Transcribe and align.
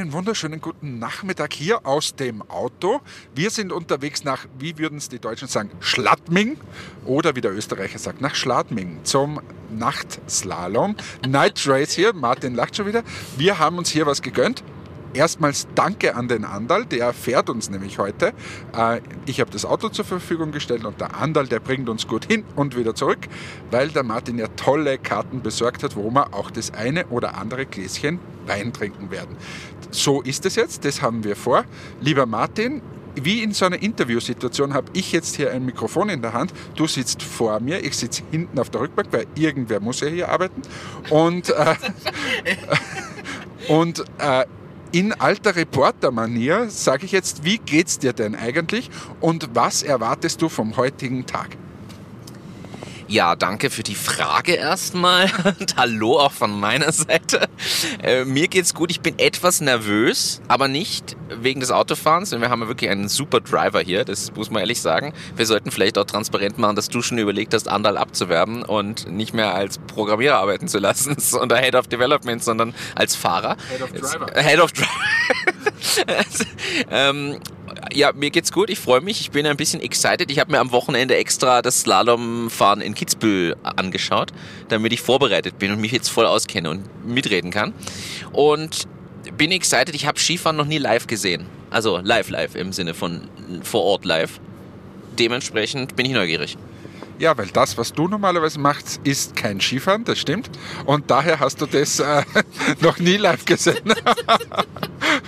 Einen 0.00 0.14
wunderschönen 0.14 0.62
guten 0.62 0.98
Nachmittag 0.98 1.52
hier 1.52 1.84
aus 1.84 2.16
dem 2.16 2.40
Auto. 2.48 3.02
Wir 3.34 3.50
sind 3.50 3.70
unterwegs 3.70 4.24
nach, 4.24 4.46
wie 4.58 4.78
würden 4.78 4.96
es 4.96 5.10
die 5.10 5.18
Deutschen 5.18 5.46
sagen, 5.46 5.70
Schladming 5.80 6.56
oder 7.04 7.36
wie 7.36 7.42
der 7.42 7.52
Österreicher 7.52 7.98
sagt, 7.98 8.22
nach 8.22 8.34
Schladming 8.34 9.00
zum 9.02 9.42
Nachtslalom. 9.68 10.96
Night 11.28 11.62
Race 11.66 11.92
hier, 11.92 12.14
Martin 12.14 12.54
lacht 12.54 12.76
schon 12.76 12.86
wieder. 12.86 13.02
Wir 13.36 13.58
haben 13.58 13.76
uns 13.76 13.90
hier 13.90 14.06
was 14.06 14.22
gegönnt 14.22 14.64
erstmals 15.12 15.66
danke 15.74 16.14
an 16.14 16.28
den 16.28 16.44
Andal, 16.44 16.84
der 16.84 17.12
fährt 17.12 17.50
uns 17.50 17.70
nämlich 17.70 17.98
heute. 17.98 18.32
Äh, 18.76 19.00
ich 19.26 19.40
habe 19.40 19.50
das 19.50 19.64
Auto 19.64 19.88
zur 19.88 20.04
Verfügung 20.04 20.52
gestellt 20.52 20.84
und 20.84 21.00
der 21.00 21.16
Andal, 21.16 21.46
der 21.46 21.60
bringt 21.60 21.88
uns 21.88 22.06
gut 22.06 22.26
hin 22.26 22.44
und 22.56 22.76
wieder 22.76 22.94
zurück, 22.94 23.18
weil 23.70 23.88
der 23.88 24.02
Martin 24.02 24.38
ja 24.38 24.46
tolle 24.56 24.98
Karten 24.98 25.42
besorgt 25.42 25.82
hat, 25.82 25.96
wo 25.96 26.10
wir 26.10 26.34
auch 26.34 26.50
das 26.50 26.72
eine 26.72 27.06
oder 27.06 27.36
andere 27.36 27.66
Gläschen 27.66 28.20
Wein 28.46 28.72
trinken 28.72 29.10
werden. 29.10 29.36
So 29.90 30.22
ist 30.22 30.46
es 30.46 30.56
jetzt, 30.56 30.84
das 30.84 31.02
haben 31.02 31.24
wir 31.24 31.36
vor. 31.36 31.64
Lieber 32.00 32.26
Martin, 32.26 32.82
wie 33.14 33.42
in 33.42 33.52
so 33.52 33.66
einer 33.66 33.82
Interviewsituation 33.82 34.72
habe 34.74 34.88
ich 34.92 35.12
jetzt 35.12 35.36
hier 35.36 35.50
ein 35.50 35.64
Mikrofon 35.64 36.08
in 36.08 36.22
der 36.22 36.32
Hand. 36.32 36.52
Du 36.76 36.86
sitzt 36.86 37.22
vor 37.22 37.60
mir, 37.60 37.84
ich 37.84 37.96
sitze 37.96 38.22
hinten 38.30 38.58
auf 38.58 38.70
der 38.70 38.82
Rückbank, 38.82 39.08
weil 39.10 39.26
irgendwer 39.34 39.80
muss 39.80 40.00
ja 40.00 40.08
hier 40.08 40.28
arbeiten. 40.28 40.62
Und, 41.10 41.50
äh, 41.50 41.74
und 43.68 44.04
äh, 44.18 44.44
in 44.92 45.12
alter 45.12 45.54
Reporter-Manier 45.54 46.68
sage 46.70 47.06
ich 47.06 47.12
jetzt, 47.12 47.44
wie 47.44 47.58
geht's 47.58 47.98
dir 47.98 48.12
denn 48.12 48.34
eigentlich 48.34 48.90
und 49.20 49.50
was 49.54 49.82
erwartest 49.82 50.42
du 50.42 50.48
vom 50.48 50.76
heutigen 50.76 51.26
Tag? 51.26 51.56
Ja, 53.10 53.34
danke 53.34 53.70
für 53.70 53.82
die 53.82 53.96
Frage 53.96 54.52
erstmal 54.52 55.28
und 55.58 55.76
hallo 55.76 56.20
auch 56.20 56.30
von 56.30 56.60
meiner 56.60 56.92
Seite. 56.92 57.48
Äh, 58.04 58.24
mir 58.24 58.46
geht's 58.46 58.72
gut, 58.72 58.92
ich 58.92 59.00
bin 59.00 59.18
etwas 59.18 59.60
nervös, 59.60 60.40
aber 60.46 60.68
nicht 60.68 61.16
wegen 61.28 61.58
des 61.58 61.72
Autofahrens, 61.72 62.30
denn 62.30 62.40
wir 62.40 62.50
haben 62.50 62.62
ja 62.62 62.68
wirklich 62.68 62.88
einen 62.88 63.08
super 63.08 63.40
Driver 63.40 63.80
hier, 63.80 64.04
das 64.04 64.32
muss 64.36 64.52
man 64.52 64.60
ehrlich 64.60 64.80
sagen. 64.80 65.12
Wir 65.34 65.44
sollten 65.44 65.72
vielleicht 65.72 65.98
auch 65.98 66.04
transparent 66.04 66.58
machen, 66.58 66.76
dass 66.76 66.88
du 66.88 67.02
schon 67.02 67.18
überlegt 67.18 67.52
hast, 67.52 67.66
Andal 67.66 67.98
abzuwerben 67.98 68.62
und 68.62 69.10
nicht 69.10 69.34
mehr 69.34 69.56
als 69.56 69.78
Programmierer 69.78 70.36
arbeiten 70.36 70.68
zu 70.68 70.78
lassen 70.78 71.16
oder 71.42 71.56
Head 71.56 71.74
of 71.74 71.88
Development, 71.88 72.44
sondern 72.44 72.76
als 72.94 73.16
Fahrer. 73.16 73.56
Head 73.70 73.82
of 73.82 73.90
Driver. 73.92 74.40
Head 74.40 74.60
of 74.60 74.70
Driver. 74.70 74.88
ähm, 76.92 77.40
ja, 77.92 78.12
mir 78.12 78.30
geht's 78.30 78.52
gut. 78.52 78.70
Ich 78.70 78.78
freue 78.78 79.00
mich. 79.00 79.20
Ich 79.20 79.30
bin 79.30 79.46
ein 79.46 79.56
bisschen 79.56 79.80
excited. 79.80 80.30
Ich 80.30 80.38
habe 80.38 80.50
mir 80.52 80.60
am 80.60 80.72
Wochenende 80.72 81.16
extra 81.16 81.62
das 81.62 81.80
Slalomfahren 81.80 82.80
in 82.80 82.94
Kitzbühel 82.94 83.56
angeschaut, 83.62 84.32
damit 84.68 84.92
ich 84.92 85.00
vorbereitet 85.00 85.58
bin 85.58 85.72
und 85.72 85.80
mich 85.80 85.92
jetzt 85.92 86.08
voll 86.08 86.26
auskenne 86.26 86.70
und 86.70 87.06
mitreden 87.06 87.50
kann. 87.50 87.74
Und 88.32 88.86
bin 89.36 89.52
excited. 89.52 89.94
Ich 89.94 90.06
habe 90.06 90.18
Skifahren 90.18 90.56
noch 90.56 90.66
nie 90.66 90.78
live 90.78 91.06
gesehen. 91.06 91.46
Also 91.70 91.98
live, 91.98 92.30
live 92.30 92.54
im 92.54 92.72
Sinne 92.72 92.94
von 92.94 93.28
vor 93.62 93.84
Ort 93.84 94.04
live. 94.04 94.40
Dementsprechend 95.18 95.96
bin 95.96 96.06
ich 96.06 96.12
neugierig. 96.12 96.56
Ja, 97.18 97.36
weil 97.36 97.48
das, 97.48 97.76
was 97.76 97.92
du 97.92 98.08
normalerweise 98.08 98.58
machst, 98.58 98.98
ist 99.04 99.36
kein 99.36 99.60
Skifahren, 99.60 100.04
das 100.04 100.18
stimmt. 100.18 100.48
Und 100.86 101.10
daher 101.10 101.38
hast 101.38 101.60
du 101.60 101.66
das 101.66 102.00
äh, 102.00 102.22
noch 102.80 102.98
nie 102.98 103.18
live 103.18 103.44
gesehen. 103.44 103.76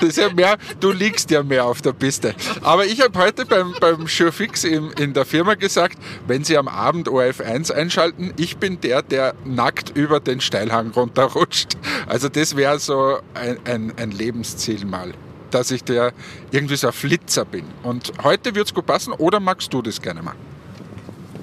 das 0.03 0.11
ist 0.11 0.19
ja 0.19 0.33
mehr, 0.33 0.59
du 0.81 0.91
liegst 0.91 1.31
ja 1.31 1.43
mehr 1.43 1.65
auf 1.65 1.81
der 1.81 1.93
Piste. 1.93 2.35
Aber 2.63 2.85
ich 2.85 3.01
habe 3.01 3.19
heute 3.19 3.47
beim, 3.47 3.75
beim 3.81 4.09
Surefix 4.09 4.65
in, 4.65 4.91
in 4.93 5.13
der 5.13 5.25
Firma 5.25 5.55
gesagt, 5.55 5.99
wenn 6.27 6.45
Sie 6.45 6.59
am 6.59 6.69
Abend 6.69 7.09
ORF1 7.09 7.73
einschalten, 7.73 8.33
ich 8.37 8.57
bin 8.57 8.81
der, 8.81 9.03
der 9.03 9.35
nackt 9.45 9.97
über 9.97 10.21
den 10.21 10.41
Steilhang 10.41 10.91
runterrutscht. 10.91 11.77
Also 12.07 12.29
das 12.29 12.57
wäre 12.57 12.79
so 12.79 13.19
ein, 13.35 13.59
ein, 13.65 13.93
ein 13.97 14.11
Lebensziel 14.11 14.85
mal 14.85 15.13
dass 15.51 15.71
ich 15.71 15.85
der 15.85 16.15
irgendwie 16.51 16.77
so 16.77 16.87
ein 16.87 16.95
Flitzer 16.95 17.45
bin. 17.45 17.67
Und 17.83 18.11
heute 18.23 18.55
wird 18.55 18.69
es 18.69 18.73
gut 18.73 18.87
passen 18.87 19.13
oder 19.13 19.39
magst 19.39 19.71
du 19.75 19.83
das 19.83 20.01
gerne 20.01 20.23
machen? 20.23 20.52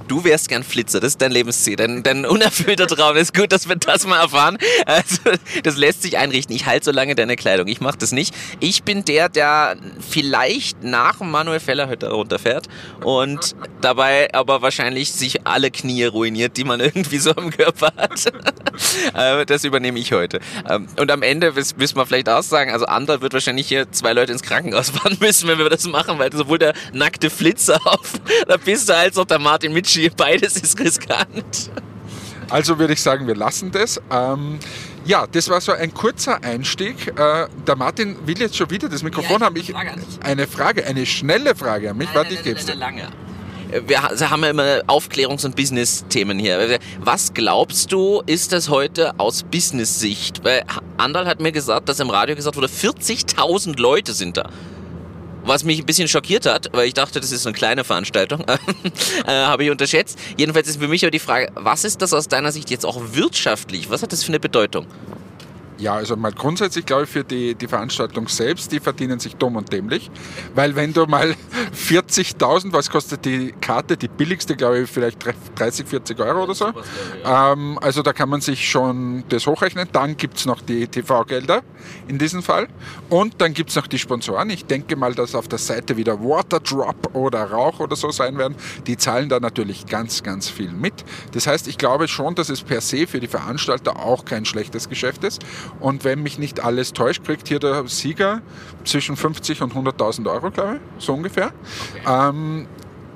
Du 0.09 0.23
wärst 0.23 0.49
gern 0.49 0.63
Flitzer, 0.63 0.99
das 0.99 1.13
ist 1.13 1.21
dein 1.21 1.31
Lebensziel, 1.31 1.75
dein, 1.75 2.03
dein 2.03 2.25
unerfüllter 2.25 2.87
Traum. 2.87 3.15
ist 3.15 3.33
gut, 3.33 3.51
dass 3.51 3.69
wir 3.69 3.75
das 3.75 4.05
mal 4.05 4.19
erfahren. 4.19 4.57
Also, 4.85 5.21
das 5.63 5.77
lässt 5.77 6.01
sich 6.01 6.17
einrichten. 6.17 6.55
Ich 6.55 6.65
halte 6.65 6.85
so 6.85 6.91
lange 6.91 7.15
deine 7.15 7.35
Kleidung. 7.35 7.67
Ich 7.67 7.79
mache 7.79 7.97
das 7.97 8.11
nicht. 8.11 8.33
Ich 8.59 8.83
bin 8.83 9.05
der, 9.05 9.29
der 9.29 9.77
vielleicht 10.07 10.83
nach 10.83 11.19
Manuel 11.19 11.59
Feller 11.59 11.87
heute 11.87 12.09
runterfährt 12.09 12.67
und 13.03 13.55
dabei 13.81 14.33
aber 14.33 14.61
wahrscheinlich 14.61 15.11
sich 15.11 15.45
alle 15.45 15.71
Knie 15.71 16.05
ruiniert, 16.05 16.57
die 16.57 16.63
man 16.63 16.79
irgendwie 16.79 17.19
so 17.19 17.31
am 17.35 17.51
Körper 17.51 17.93
hat. 17.95 18.33
Äh, 19.13 19.45
das 19.45 19.63
übernehme 19.65 19.99
ich 19.99 20.13
heute. 20.13 20.39
Ähm, 20.69 20.87
und 20.97 21.11
am 21.11 21.21
Ende 21.21 21.51
müssen 21.53 21.97
wir 21.97 22.05
vielleicht 22.05 22.29
auch 22.29 22.43
sagen, 22.43 22.71
also 22.71 22.85
Ander 22.85 23.21
wird 23.21 23.33
wahrscheinlich 23.33 23.67
hier 23.67 23.91
zwei 23.91 24.13
Leute 24.13 24.31
ins 24.31 24.41
Krankenhaus 24.41 24.89
fahren 24.91 25.17
müssen, 25.19 25.47
wenn 25.47 25.57
wir 25.57 25.69
das 25.69 25.85
machen, 25.85 26.17
weil 26.17 26.31
sowohl 26.31 26.59
der 26.59 26.73
nackte 26.93 27.29
Flitzer 27.29 27.79
auf 27.85 28.13
der 28.47 28.57
Piste 28.57 28.95
als 28.95 29.17
auch 29.17 29.25
der 29.25 29.39
Martin 29.39 29.73
Mitschi 29.73 29.98
Ski. 29.99 30.09
Beides 30.15 30.57
ist 30.57 30.79
riskant. 30.79 31.71
Also 32.49 32.79
würde 32.79 32.93
ich 32.93 33.01
sagen, 33.01 33.27
wir 33.27 33.35
lassen 33.35 33.71
das. 33.71 34.01
Ähm, 34.11 34.59
ja, 35.05 35.27
das 35.27 35.49
war 35.49 35.61
so 35.61 35.71
ein 35.71 35.93
kurzer 35.93 36.43
Einstieg. 36.43 37.07
Äh, 37.07 37.47
der 37.67 37.75
Martin 37.75 38.15
will 38.25 38.39
jetzt 38.39 38.55
schon 38.55 38.69
wieder 38.69 38.89
das 38.89 39.03
Mikrofon 39.03 39.39
ja, 39.41 39.45
haben. 39.45 39.55
Ich, 39.55 39.73
eine 40.21 40.47
Frage, 40.47 40.85
eine 40.85 41.05
schnelle 41.05 41.55
Frage 41.55 41.91
an 41.91 41.97
mich. 41.97 42.09
Warte, 42.13 42.33
ich 42.33 42.43
gebe 42.43 42.59
es 42.59 42.65
dir. 42.65 42.75
lange. 42.75 43.07
Wir 43.85 44.01
haben 44.01 44.41
ja 44.41 44.49
immer 44.49 44.81
Aufklärungs- 44.87 45.45
und 45.45 45.55
Business-Themen 45.55 46.39
hier. 46.39 46.79
Was 47.01 47.35
glaubst 47.35 47.91
du, 47.91 48.23
ist 48.25 48.51
das 48.51 48.67
heute 48.69 49.19
aus 49.19 49.43
Business-Sicht? 49.43 50.43
Weil 50.43 50.63
Andal 50.97 51.27
hat 51.27 51.39
mir 51.39 51.51
gesagt, 51.51 51.87
dass 51.87 51.99
im 51.99 52.09
Radio 52.09 52.35
gesagt 52.35 52.57
wurde, 52.57 52.65
40.000 52.65 53.79
Leute 53.79 54.13
sind 54.13 54.37
da 54.37 54.49
was 55.43 55.63
mich 55.63 55.79
ein 55.79 55.85
bisschen 55.85 56.07
schockiert 56.07 56.45
hat, 56.45 56.69
weil 56.73 56.87
ich 56.87 56.93
dachte, 56.93 57.19
das 57.19 57.31
ist 57.31 57.45
eine 57.45 57.53
kleine 57.53 57.83
Veranstaltung, 57.83 58.43
äh, 59.27 59.31
habe 59.31 59.63
ich 59.63 59.71
unterschätzt. 59.71 60.17
Jedenfalls 60.37 60.67
ist 60.67 60.79
für 60.79 60.87
mich 60.87 61.03
aber 61.03 61.11
die 61.11 61.19
Frage, 61.19 61.51
was 61.55 61.83
ist 61.83 62.01
das 62.01 62.13
aus 62.13 62.27
deiner 62.27 62.51
Sicht 62.51 62.69
jetzt 62.69 62.85
auch 62.85 62.99
wirtschaftlich? 63.13 63.89
Was 63.89 64.01
hat 64.01 64.11
das 64.11 64.23
für 64.23 64.29
eine 64.29 64.39
Bedeutung? 64.39 64.87
Ja, 65.79 65.93
also 65.93 66.17
mal 66.17 66.33
grundsätzlich 66.33 66.85
glaube 66.85 67.03
ich 67.03 67.09
für 67.09 67.23
die, 67.23 67.55
die 67.55 67.67
Veranstaltung 67.67 68.27
selbst, 68.27 68.71
die 68.73 68.81
verdienen 68.81 69.19
sich 69.19 69.37
dumm 69.37 69.55
und 69.55 69.71
dämlich. 69.71 70.11
Weil 70.53 70.75
wenn 70.75 70.91
du 70.91 71.05
mal 71.05 71.35
40.000, 71.73 72.73
was 72.73 72.89
kostet 72.89 73.23
die 73.23 73.53
Karte, 73.61 73.95
die 73.95 74.09
billigste 74.09 74.57
glaube 74.57 74.79
ich 74.81 74.89
vielleicht 74.89 75.19
30, 75.55 75.87
40 75.87 76.19
Euro 76.19 76.43
oder 76.43 76.53
so. 76.53 76.73
Ähm, 77.23 77.79
also 77.81 78.01
da 78.01 78.11
kann 78.11 78.27
man 78.27 78.41
sich 78.41 78.69
schon 78.69 79.23
das 79.29 79.47
hochrechnen. 79.47 79.87
Dann 79.93 80.17
gibt 80.17 80.37
es 80.37 80.45
noch 80.45 80.61
die 80.61 80.85
TV-Gelder 80.87 81.61
in 82.09 82.17
diesem 82.17 82.43
Fall. 82.43 82.67
Und 83.09 83.39
dann 83.39 83.53
gibt 83.53 83.69
es 83.69 83.77
noch 83.77 83.87
die 83.87 83.99
Sponsoren. 83.99 84.49
Ich 84.49 84.65
denke 84.65 84.97
mal, 84.97 85.15
dass 85.15 85.33
auf 85.33 85.47
der 85.47 85.59
Seite 85.59 85.95
wieder 85.95 86.19
Waterdrop 86.19 87.15
oder 87.15 87.43
Rauch 87.43 87.79
oder 87.79 87.95
so 87.95 88.11
sein 88.11 88.37
werden. 88.37 88.55
Die 88.85 88.97
zahlen 88.97 89.29
da 89.29 89.39
natürlich 89.39 89.85
ganz, 89.85 90.23
ganz 90.23 90.49
viel 90.49 90.71
mit. 90.71 91.05
Das 91.31 91.47
heißt, 91.47 91.69
ich 91.69 91.77
glaube 91.77 92.09
schon, 92.09 92.35
dass 92.35 92.49
es 92.49 92.63
per 92.63 92.81
se 92.81 93.07
für 93.07 93.21
die 93.21 93.27
Veranstalter 93.27 93.97
auch 93.97 94.25
kein 94.25 94.43
schlechtes 94.43 94.89
Geschäft 94.89 95.23
ist. 95.23 95.41
Und 95.79 96.03
wenn 96.03 96.21
mich 96.21 96.39
nicht 96.39 96.63
alles 96.63 96.93
täuscht, 96.93 97.23
kriegt 97.23 97.47
hier 97.47 97.59
der 97.59 97.87
Sieger 97.87 98.41
zwischen 98.83 99.15
50 99.15 99.61
und 99.61 99.73
100.000 99.73 100.29
Euro, 100.31 100.51
glaube 100.51 100.79
ich, 100.97 101.05
so 101.05 101.13
ungefähr. 101.13 101.51
Okay. 102.03 102.29
Ähm, 102.29 102.67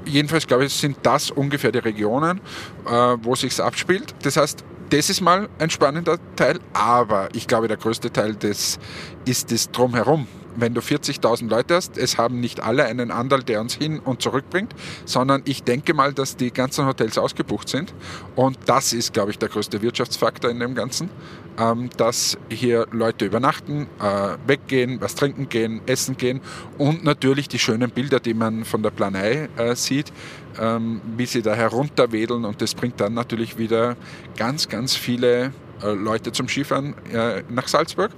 jedenfalls, 0.05 0.47
glaube 0.47 0.65
ich, 0.65 0.73
sind 0.73 0.97
das 1.03 1.31
ungefähr 1.31 1.71
die 1.71 1.79
Regionen, 1.79 2.39
äh, 2.85 2.91
wo 3.21 3.35
sich 3.35 3.59
abspielt. 3.61 4.13
Das 4.23 4.37
heißt, 4.37 4.63
das 4.89 5.09
ist 5.09 5.21
mal 5.21 5.49
ein 5.59 5.69
spannender 5.69 6.17
Teil, 6.35 6.59
aber 6.73 7.29
ich 7.33 7.47
glaube, 7.47 7.67
der 7.67 7.77
größte 7.77 8.11
Teil 8.11 8.35
des, 8.35 8.79
ist 9.25 9.51
das 9.51 9.71
Drumherum 9.71 10.27
wenn 10.55 10.73
du 10.73 10.81
40.000 10.81 11.49
Leute 11.49 11.75
hast, 11.75 11.97
es 11.97 12.17
haben 12.17 12.39
nicht 12.39 12.61
alle 12.61 12.85
einen 12.85 13.11
Anteil, 13.11 13.43
der 13.43 13.61
uns 13.61 13.75
hin 13.75 13.99
und 13.99 14.21
zurück 14.21 14.45
bringt, 14.49 14.73
sondern 15.05 15.41
ich 15.45 15.63
denke 15.63 15.93
mal, 15.93 16.13
dass 16.13 16.35
die 16.35 16.51
ganzen 16.51 16.85
Hotels 16.85 17.17
ausgebucht 17.17 17.69
sind. 17.69 17.93
Und 18.35 18.57
das 18.65 18.93
ist, 18.93 19.13
glaube 19.13 19.31
ich, 19.31 19.39
der 19.39 19.49
größte 19.49 19.81
Wirtschaftsfaktor 19.81 20.49
in 20.51 20.59
dem 20.59 20.75
Ganzen, 20.75 21.09
ähm, 21.59 21.89
dass 21.97 22.37
hier 22.49 22.87
Leute 22.91 23.25
übernachten, 23.25 23.87
äh, 24.01 24.37
weggehen, 24.47 25.01
was 25.01 25.15
trinken 25.15 25.49
gehen, 25.49 25.81
essen 25.85 26.17
gehen 26.17 26.41
und 26.77 27.03
natürlich 27.03 27.47
die 27.47 27.59
schönen 27.59 27.91
Bilder, 27.91 28.19
die 28.19 28.33
man 28.33 28.65
von 28.65 28.83
der 28.83 28.91
Planei 28.91 29.49
äh, 29.57 29.75
sieht, 29.75 30.11
ähm, 30.59 31.01
wie 31.17 31.25
sie 31.25 31.41
da 31.41 31.55
herunterwedeln 31.55 32.45
und 32.45 32.61
das 32.61 32.75
bringt 32.75 32.99
dann 32.99 33.13
natürlich 33.13 33.57
wieder 33.57 33.95
ganz, 34.37 34.67
ganz 34.69 34.95
viele 34.95 35.51
äh, 35.83 35.91
Leute 35.91 36.31
zum 36.31 36.47
Skifahren 36.47 36.95
äh, 37.11 37.43
nach 37.49 37.67
Salzburg. 37.67 38.11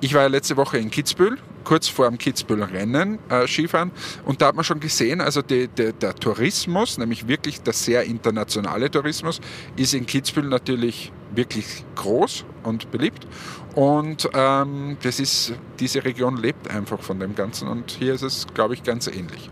Ich 0.00 0.14
war 0.14 0.22
ja 0.22 0.28
letzte 0.28 0.56
Woche 0.56 0.78
in 0.78 0.90
Kitzbühel, 0.90 1.36
kurz 1.64 1.88
vor 1.88 2.08
dem 2.08 2.18
Kitzbühel-Rennen 2.18 3.18
äh, 3.28 3.46
Skifahren 3.46 3.90
und 4.24 4.40
da 4.40 4.48
hat 4.48 4.54
man 4.54 4.64
schon 4.64 4.80
gesehen, 4.80 5.20
also 5.20 5.42
die, 5.42 5.68
die, 5.68 5.92
der 5.92 6.14
Tourismus, 6.14 6.98
nämlich 6.98 7.28
wirklich 7.28 7.62
der 7.62 7.72
sehr 7.72 8.04
internationale 8.04 8.90
Tourismus, 8.90 9.40
ist 9.76 9.94
in 9.94 10.06
Kitzbühel 10.06 10.48
natürlich 10.48 11.12
wirklich 11.34 11.84
groß 11.96 12.44
und 12.64 12.90
beliebt 12.90 13.26
und 13.74 14.28
ähm, 14.34 14.96
das 15.02 15.20
ist, 15.20 15.54
diese 15.78 16.04
Region 16.04 16.36
lebt 16.36 16.68
einfach 16.70 17.00
von 17.00 17.20
dem 17.20 17.34
Ganzen 17.34 17.68
und 17.68 17.90
hier 17.92 18.14
ist 18.14 18.22
es, 18.22 18.46
glaube 18.54 18.74
ich, 18.74 18.82
ganz 18.82 19.06
ähnlich. 19.06 19.50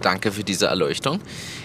Danke 0.00 0.32
für 0.32 0.42
diese 0.42 0.66
Erleuchtung. 0.66 1.20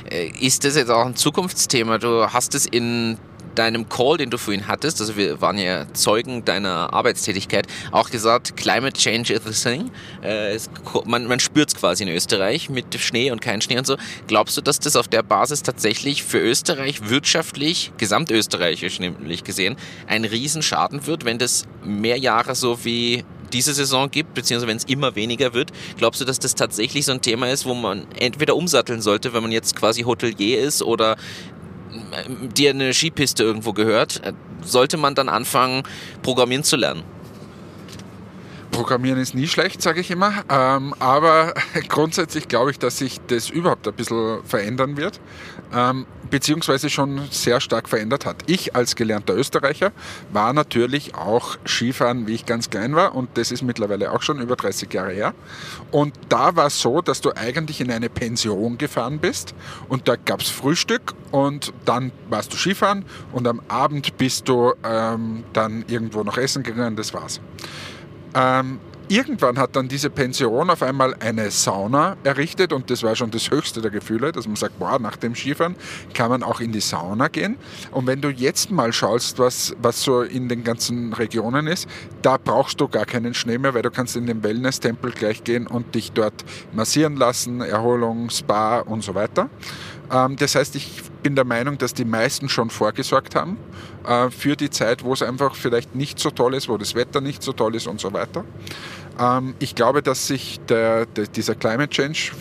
Äh, 0.10 0.28
ist 0.40 0.64
das 0.64 0.76
jetzt 0.76 0.92
auch 0.92 1.06
ein 1.06 1.16
Zukunftsthema? 1.16 1.98
Du 1.98 2.32
hast 2.32 2.54
es 2.54 2.68
in 2.68 3.18
deinem 3.58 3.90
Call, 3.90 4.18
den 4.18 4.30
du 4.30 4.38
vorhin 4.38 4.68
hattest, 4.68 5.02
also 5.02 5.18
wir 5.18 5.42
waren 5.42 5.58
ja 5.58 5.92
Zeugen 5.94 6.46
deiner 6.46 6.94
Arbeitstätigkeit, 6.94 7.68
auch 7.92 8.10
gesagt, 8.10 8.56
Climate 8.58 8.98
Change 8.98 9.34
is 9.34 9.46
a 9.46 9.70
thing. 9.70 9.92
Äh, 10.24 10.54
es, 10.54 10.70
man 11.06 11.26
man 11.28 11.40
spürt 11.40 11.70
es 11.70 11.76
quasi 11.76 12.04
in 12.04 12.10
Österreich 12.10 12.70
mit 12.70 12.94
Schnee 13.00 13.32
und 13.32 13.42
kein 13.42 13.62
Schnee 13.62 13.78
und 13.78 13.88
so. 13.88 13.98
Glaubst 14.28 14.58
du, 14.58 14.62
dass 14.62 14.80
das 14.80 14.96
auf 14.96 15.08
der 15.08 15.24
Basis 15.24 15.64
tatsächlich 15.64 16.24
für 16.24 16.40
Österreich 16.40 17.10
wirtschaftlich, 17.10 17.92
gesamtösterreichisch 17.98 19.00
nämlich 19.00 19.44
gesehen, 19.44 19.76
ein 20.08 20.26
Riesenschaden 20.26 21.06
wird, 21.08 21.26
wenn 21.26 21.38
das 21.38 21.66
mehr 21.84 22.18
Jahre 22.18 22.56
so 22.56 22.84
wie 22.86 23.24
diese 23.54 23.74
Saison 23.74 24.12
gibt, 24.12 24.34
beziehungsweise 24.34 24.68
wenn 24.68 24.78
es 24.78 24.84
immer 24.86 25.16
weniger 25.16 25.54
wird, 25.54 25.72
glaubst 25.98 26.22
du, 26.22 26.26
dass 26.26 26.40
das 26.40 26.56
tatsächlich 26.56 27.06
so 27.06 27.14
ein 27.14 27.22
Thema 27.22 27.50
ist, 27.50 27.66
wo 27.66 27.74
man 27.74 28.06
entweder 28.20 28.56
umsatteln 28.56 29.02
sollte, 29.02 29.34
wenn 29.34 29.42
man 29.42 29.52
jetzt 29.52 29.76
quasi 29.76 30.04
Hotelier 30.04 30.60
ist 30.60 30.82
oder 30.82 31.18
dir 32.56 32.72
eine 32.72 32.94
Skipiste 32.94 33.44
irgendwo 33.44 33.74
gehört, 33.74 34.24
äh, 34.24 34.34
sollte 34.62 34.98
man 34.98 35.16
dann 35.16 35.30
anfangen, 35.30 35.84
programmieren 36.22 36.64
zu 36.64 36.76
lernen? 36.76 37.04
Programmieren 38.72 39.20
ist 39.20 39.34
nie 39.34 39.48
schlecht, 39.48 39.82
sage 39.82 40.02
ich 40.02 40.12
immer. 40.12 40.44
Ähm, 40.50 40.94
aber 41.00 41.54
grundsätzlich 41.88 42.48
glaube 42.48 42.72
ich, 42.72 42.80
dass 42.80 42.98
sich 42.98 43.20
das 43.28 43.50
überhaupt 43.50 43.88
ein 43.88 43.94
bisschen 43.94 44.44
verändern 44.44 44.98
wird. 44.98 45.20
Ähm, 45.74 46.06
beziehungsweise 46.30 46.90
schon 46.90 47.22
sehr 47.32 47.60
stark 47.60 47.90
verändert 47.90 48.26
hat. 48.26 48.38
Ich 48.48 48.76
als 48.76 48.96
gelernter 48.96 49.36
Österreicher 49.36 49.92
war 50.32 50.54
natürlich 50.54 51.16
auch 51.16 51.58
Skifahren, 51.66 52.28
wie 52.28 52.36
ich 52.36 52.46
ganz 52.46 52.70
klein 52.70 52.96
war 52.96 53.16
und 53.16 53.30
das 53.38 53.52
ist 53.52 53.62
mittlerweile 53.62 54.12
auch 54.12 54.22
schon 54.22 54.40
über 54.40 54.56
30 54.56 54.94
Jahre 54.94 55.12
her. 55.12 55.34
Und 55.92 56.14
da 56.30 56.56
war 56.56 56.68
es 56.68 56.80
so, 56.80 57.02
dass 57.02 57.22
du 57.22 57.32
eigentlich 57.36 57.82
in 57.82 57.92
eine 57.92 58.10
Pension 58.10 58.78
gefahren 58.78 59.20
bist 59.20 59.54
und 59.90 60.08
da 60.08 60.16
gab 60.16 60.42
es 60.42 60.50
Frühstück 60.50 61.14
und 61.32 61.74
dann 61.86 62.12
warst 62.30 62.54
du 62.54 62.58
Skifahren 62.58 63.06
und 63.32 63.48
am 63.48 63.62
Abend 63.68 64.18
bist 64.18 64.48
du 64.48 64.74
ähm, 64.84 65.44
dann 65.54 65.86
irgendwo 65.88 66.24
noch 66.24 66.38
essen 66.38 66.64
gegangen, 66.64 66.96
das 66.96 67.14
war's. 67.14 67.40
Ähm, 68.34 68.80
Irgendwann 69.10 69.58
hat 69.58 69.76
dann 69.78 69.88
diese 69.88 70.10
Pension 70.10 70.70
auf 70.70 70.84
einmal 70.84 71.16
eine 71.22 71.50
Sauna 71.50 72.18
errichtet 72.26 72.74
und 72.74 72.90
das 72.90 73.04
war 73.04 73.16
schon 73.16 73.32
das 73.32 73.50
höchste 73.50 73.82
der 73.82 73.90
Gefühle, 73.90 74.34
dass 74.34 74.48
man 74.48 74.58
sagt, 74.58 74.80
boah, 74.80 75.00
nach 75.00 75.16
dem 75.16 75.34
Skifahren 75.34 75.78
kann 76.14 76.30
man 76.30 76.44
auch 76.44 76.60
in 76.60 76.74
die 76.74 76.82
Sauna 76.82 77.30
gehen. 77.30 77.56
Und 77.92 78.06
wenn 78.06 78.20
du 78.20 78.30
jetzt 78.30 78.70
mal 78.70 78.92
schaust, 78.92 79.40
was, 79.40 79.74
was 79.82 80.04
so 80.04 80.24
in 80.24 80.50
den 80.50 80.66
ganzen 80.66 81.14
Regionen 81.14 81.68
ist, 81.68 81.88
da 82.22 82.36
brauchst 82.38 82.82
du 82.82 82.90
gar 82.90 83.06
keinen 83.06 83.34
Schnee 83.34 83.58
mehr, 83.58 83.74
weil 83.74 83.82
du 83.82 83.92
kannst 83.92 84.18
in 84.18 84.26
den 84.26 84.44
Wellness-Tempel 84.44 85.12
gleich 85.12 85.42
gehen 85.46 85.68
und 85.68 85.96
dich 85.96 86.12
dort 86.12 86.44
massieren 86.74 87.16
lassen, 87.16 87.62
Erholung, 87.62 88.30
Spa 88.30 88.80
und 88.80 89.06
so 89.06 89.16
weiter. 89.16 89.50
Ähm, 90.12 90.36
das 90.36 90.56
heißt, 90.56 90.76
ich 90.76 91.04
bin 91.28 91.36
der 91.36 91.44
Meinung, 91.44 91.78
dass 91.78 91.94
die 91.94 92.06
meisten 92.06 92.48
schon 92.48 92.70
vorgesorgt 92.70 93.36
haben 93.36 93.58
äh, 94.08 94.30
für 94.30 94.56
die 94.56 94.70
Zeit, 94.70 95.04
wo 95.04 95.12
es 95.12 95.22
einfach 95.22 95.56
vielleicht 95.56 95.94
nicht 95.94 96.20
so 96.20 96.32
toll 96.32 96.54
ist, 96.54 96.70
wo 96.70 96.78
das 96.78 96.96
Wetter 96.96 97.20
nicht 97.20 97.44
so 97.44 97.52
toll 97.52 97.76
ist 97.76 97.86
und 97.86 98.00
so 98.00 98.14
weiter. 98.14 98.46
Ähm, 99.20 99.54
ich 99.60 99.76
glaube, 99.76 100.02
dass 100.02 100.26
sich 100.26 100.62
der, 100.70 101.06
der, 101.06 101.28
dieser 101.28 101.56
Climate 101.56 101.90
Change, 101.90 102.32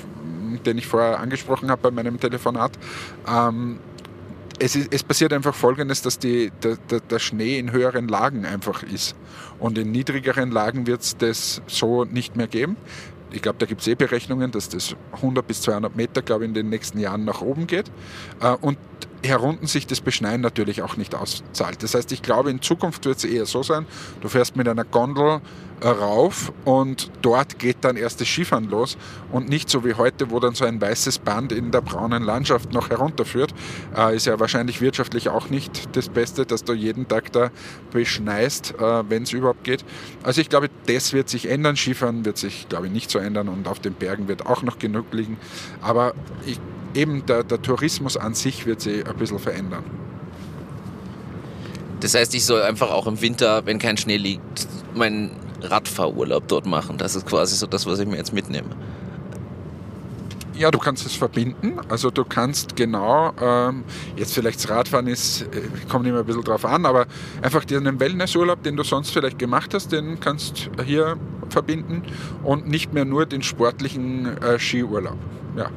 den 0.65 0.79
ich 0.79 0.87
vorher 0.87 1.19
angesprochen 1.19 1.69
habe 1.69 1.83
bei 1.83 1.91
meinem 1.91 2.21
Telefonat, 2.21 2.79
ähm, 3.29 3.81
es, 4.61 4.77
ist, 4.77 4.95
es, 4.95 5.03
passiert 5.03 5.33
einfach 5.33 5.57
Folgendes, 5.57 6.03
dass 6.03 6.21
die, 6.21 6.53
der, 6.63 6.77
der, 6.89 7.01
der, 7.01 7.19
Schnee 7.19 7.59
in 7.59 7.73
höheren 7.73 8.07
Lagen 8.07 8.47
einfach 8.47 8.85
ist. 8.85 9.17
Und 9.59 9.79
in 9.79 9.91
niedrigeren 9.91 10.53
Lagen 10.53 10.87
wird 10.87 11.01
es 11.01 11.17
das 11.17 11.61
so 11.67 12.05
nicht 12.05 12.37
mehr 12.37 12.47
geben 12.47 12.77
ich 13.31 13.43
glaube, 13.43 13.59
da 13.59 13.67
gibt 13.67 13.81
es 13.81 13.87
eh 13.87 13.95
Berechnungen, 13.95 14.51
dass 14.51 14.69
das 14.69 14.95
100 15.13 15.47
bis 15.47 15.63
200 15.63 15.95
Meter, 15.97 16.23
glaube 16.23 16.45
ich, 16.45 16.49
in 16.49 16.55
den 16.55 16.69
nächsten 16.69 16.99
Jahren 16.99 17.25
nach 17.25 17.41
oben 17.41 17.67
geht. 17.67 17.91
Äh, 18.41 18.57
und 18.61 18.79
herunten 19.27 19.67
sich 19.67 19.87
das 19.87 20.01
Beschneien 20.01 20.41
natürlich 20.41 20.83
auch 20.83 20.97
nicht 20.97 21.15
auszahlt. 21.15 21.83
Das 21.83 21.95
heißt, 21.95 22.13
ich 22.13 22.23
glaube, 22.23 22.51
in 22.51 22.63
Zukunft 22.63 23.05
wird 23.05 23.19
es 23.19 23.25
eher 23.25 23.47
so 23.47 23.63
sein, 23.63 23.87
du 24.21 24.29
fährst 24.29 24.57
mit 24.57 24.69
einer 24.69 24.85
Gondel 24.85 25.41
rauf 25.85 26.53
und 26.65 27.11
dort 27.23 27.59
geht 27.59 27.79
dann 27.83 27.97
erst 27.97 28.21
das 28.21 28.29
Skifahren 28.29 28.69
los 28.69 28.97
und 29.31 29.49
nicht 29.49 29.69
so 29.69 29.85
wie 29.85 29.95
heute, 29.95 30.31
wo 30.31 30.41
dann 30.41 30.55
so 30.55 30.65
ein 30.65 30.81
weißes 30.81 31.19
Band 31.19 31.53
in 31.53 31.71
der 31.71 31.83
braunen 31.83 32.23
Landschaft 32.23 32.73
noch 32.73 32.89
herunterführt. 32.89 33.53
Äh, 33.97 34.17
ist 34.17 34.27
ja 34.27 34.41
wahrscheinlich 34.41 34.81
wirtschaftlich 34.81 35.29
auch 35.29 35.51
nicht 35.51 35.95
das 35.95 36.09
Beste, 36.09 36.47
dass 36.47 36.65
du 36.65 36.73
jeden 36.73 37.09
Tag 37.09 37.33
da 37.33 37.51
beschneist, 37.93 38.75
äh, 38.79 39.11
wenn 39.11 39.25
es 39.25 39.33
überhaupt 39.33 39.65
geht. 39.65 39.85
Also 40.23 40.41
ich 40.41 40.49
glaube, 40.49 40.71
das 40.87 41.13
wird 41.13 41.29
sich 41.29 41.49
ändern. 41.49 41.77
Skifahren 41.77 42.25
wird 42.25 42.39
sich, 42.39 42.69
glaube 42.69 42.87
ich, 42.87 42.93
nicht 42.93 43.11
so 43.11 43.19
ändern 43.19 43.49
und 43.49 43.69
auf 43.69 43.79
den 43.79 43.93
Bergen 43.93 44.29
wird 44.29 44.47
auch 44.47 44.63
noch 44.63 44.79
genug 44.79 45.13
liegen. 45.13 45.37
Aber 45.83 46.15
ich 46.47 46.59
eben 46.97 47.25
der, 47.27 47.45
der 47.45 47.61
Tourismus 47.63 48.17
an 48.17 48.35
sich 48.35 48.67
wird 48.67 48.81
sich 48.81 49.07
ein 49.07 49.17
bisschen 49.17 49.39
verändern. 49.39 49.85
Das 52.01 52.15
heißt, 52.15 52.35
ich 52.35 52.45
soll 52.45 52.63
einfach 52.63 52.91
auch 52.91 53.07
im 53.07 53.21
Winter, 53.21 53.65
wenn 53.67 53.79
kein 53.79 53.97
Schnee 53.97 54.17
liegt, 54.17 54.69
meinen 54.95 55.31
Radfahrurlaub 55.63 56.47
dort 56.49 56.67
machen. 56.67 56.99
Das 56.99 57.15
ist 57.17 57.27
quasi 57.27 57.57
so 57.57 57.67
das, 57.67 57.87
was 57.87 57.99
ich 57.99 58.07
mir 58.07 58.17
jetzt 58.17 58.33
mitnehme. 58.33 58.69
Ja, 60.59 60.71
du 60.71 60.79
kannst 60.79 61.05
es 61.05 61.15
verbinden. 61.15 61.79
Also 61.89 62.11
du 62.11 62.25
kannst 62.25 62.77
genau, 62.77 63.33
ähm, 63.41 63.85
jetzt 64.17 64.33
vielleicht 64.33 64.59
das 64.59 64.71
Radfahren 64.71 65.07
ist, 65.07 65.43
äh, 65.43 65.47
kommt 65.89 66.07
immer 66.07 66.21
ein 66.21 66.25
bisschen 66.25 66.45
drauf 66.45 66.65
an, 66.65 66.87
aber 66.87 67.07
einfach 67.43 67.65
den 67.65 68.01
Wellnessurlaub, 68.01 68.63
den 68.63 68.77
du 68.77 68.83
sonst 68.83 69.11
vielleicht 69.11 69.39
gemacht 69.39 69.75
hast, 69.75 69.93
den 69.93 70.19
kannst 70.19 70.71
hier 70.85 71.19
verbinden 71.51 72.03
und 72.43 72.69
nicht 72.69 72.95
mehr 72.95 73.05
nur 73.05 73.27
den 73.27 73.43
sportlichen 73.43 74.41
äh, 74.43 74.59
Skiurlaub. 74.59 75.19
Ja. 75.57 75.71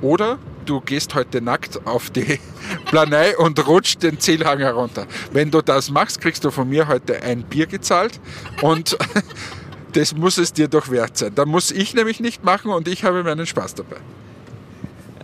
Oder 0.00 0.38
du 0.64 0.80
gehst 0.80 1.14
heute 1.14 1.40
nackt 1.40 1.86
auf 1.86 2.10
die 2.10 2.38
Planei 2.86 3.36
und 3.36 3.66
rutscht 3.66 4.02
den 4.02 4.20
Zielhang 4.20 4.58
herunter. 4.58 5.06
Wenn 5.32 5.50
du 5.50 5.62
das 5.62 5.90
machst, 5.90 6.20
kriegst 6.20 6.44
du 6.44 6.50
von 6.50 6.68
mir 6.68 6.88
heute 6.88 7.22
ein 7.22 7.42
Bier 7.42 7.66
gezahlt 7.66 8.20
und 8.62 8.96
das 9.92 10.14
muss 10.14 10.38
es 10.38 10.52
dir 10.52 10.68
doch 10.68 10.90
wert 10.90 11.16
sein. 11.16 11.34
Da 11.34 11.46
muss 11.46 11.70
ich 11.70 11.94
nämlich 11.94 12.20
nicht 12.20 12.44
machen 12.44 12.70
und 12.70 12.86
ich 12.88 13.04
habe 13.04 13.24
meinen 13.24 13.46
Spaß 13.46 13.74
dabei. 13.74 13.96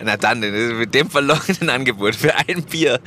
Na 0.05 0.19
dann, 0.19 0.41
mit 0.41 0.95
dem 0.95 1.09
verlorenen 1.09 1.71
Angebot 1.71 2.15
für 2.15 2.35
ein 2.35 2.63
Bier 2.65 3.01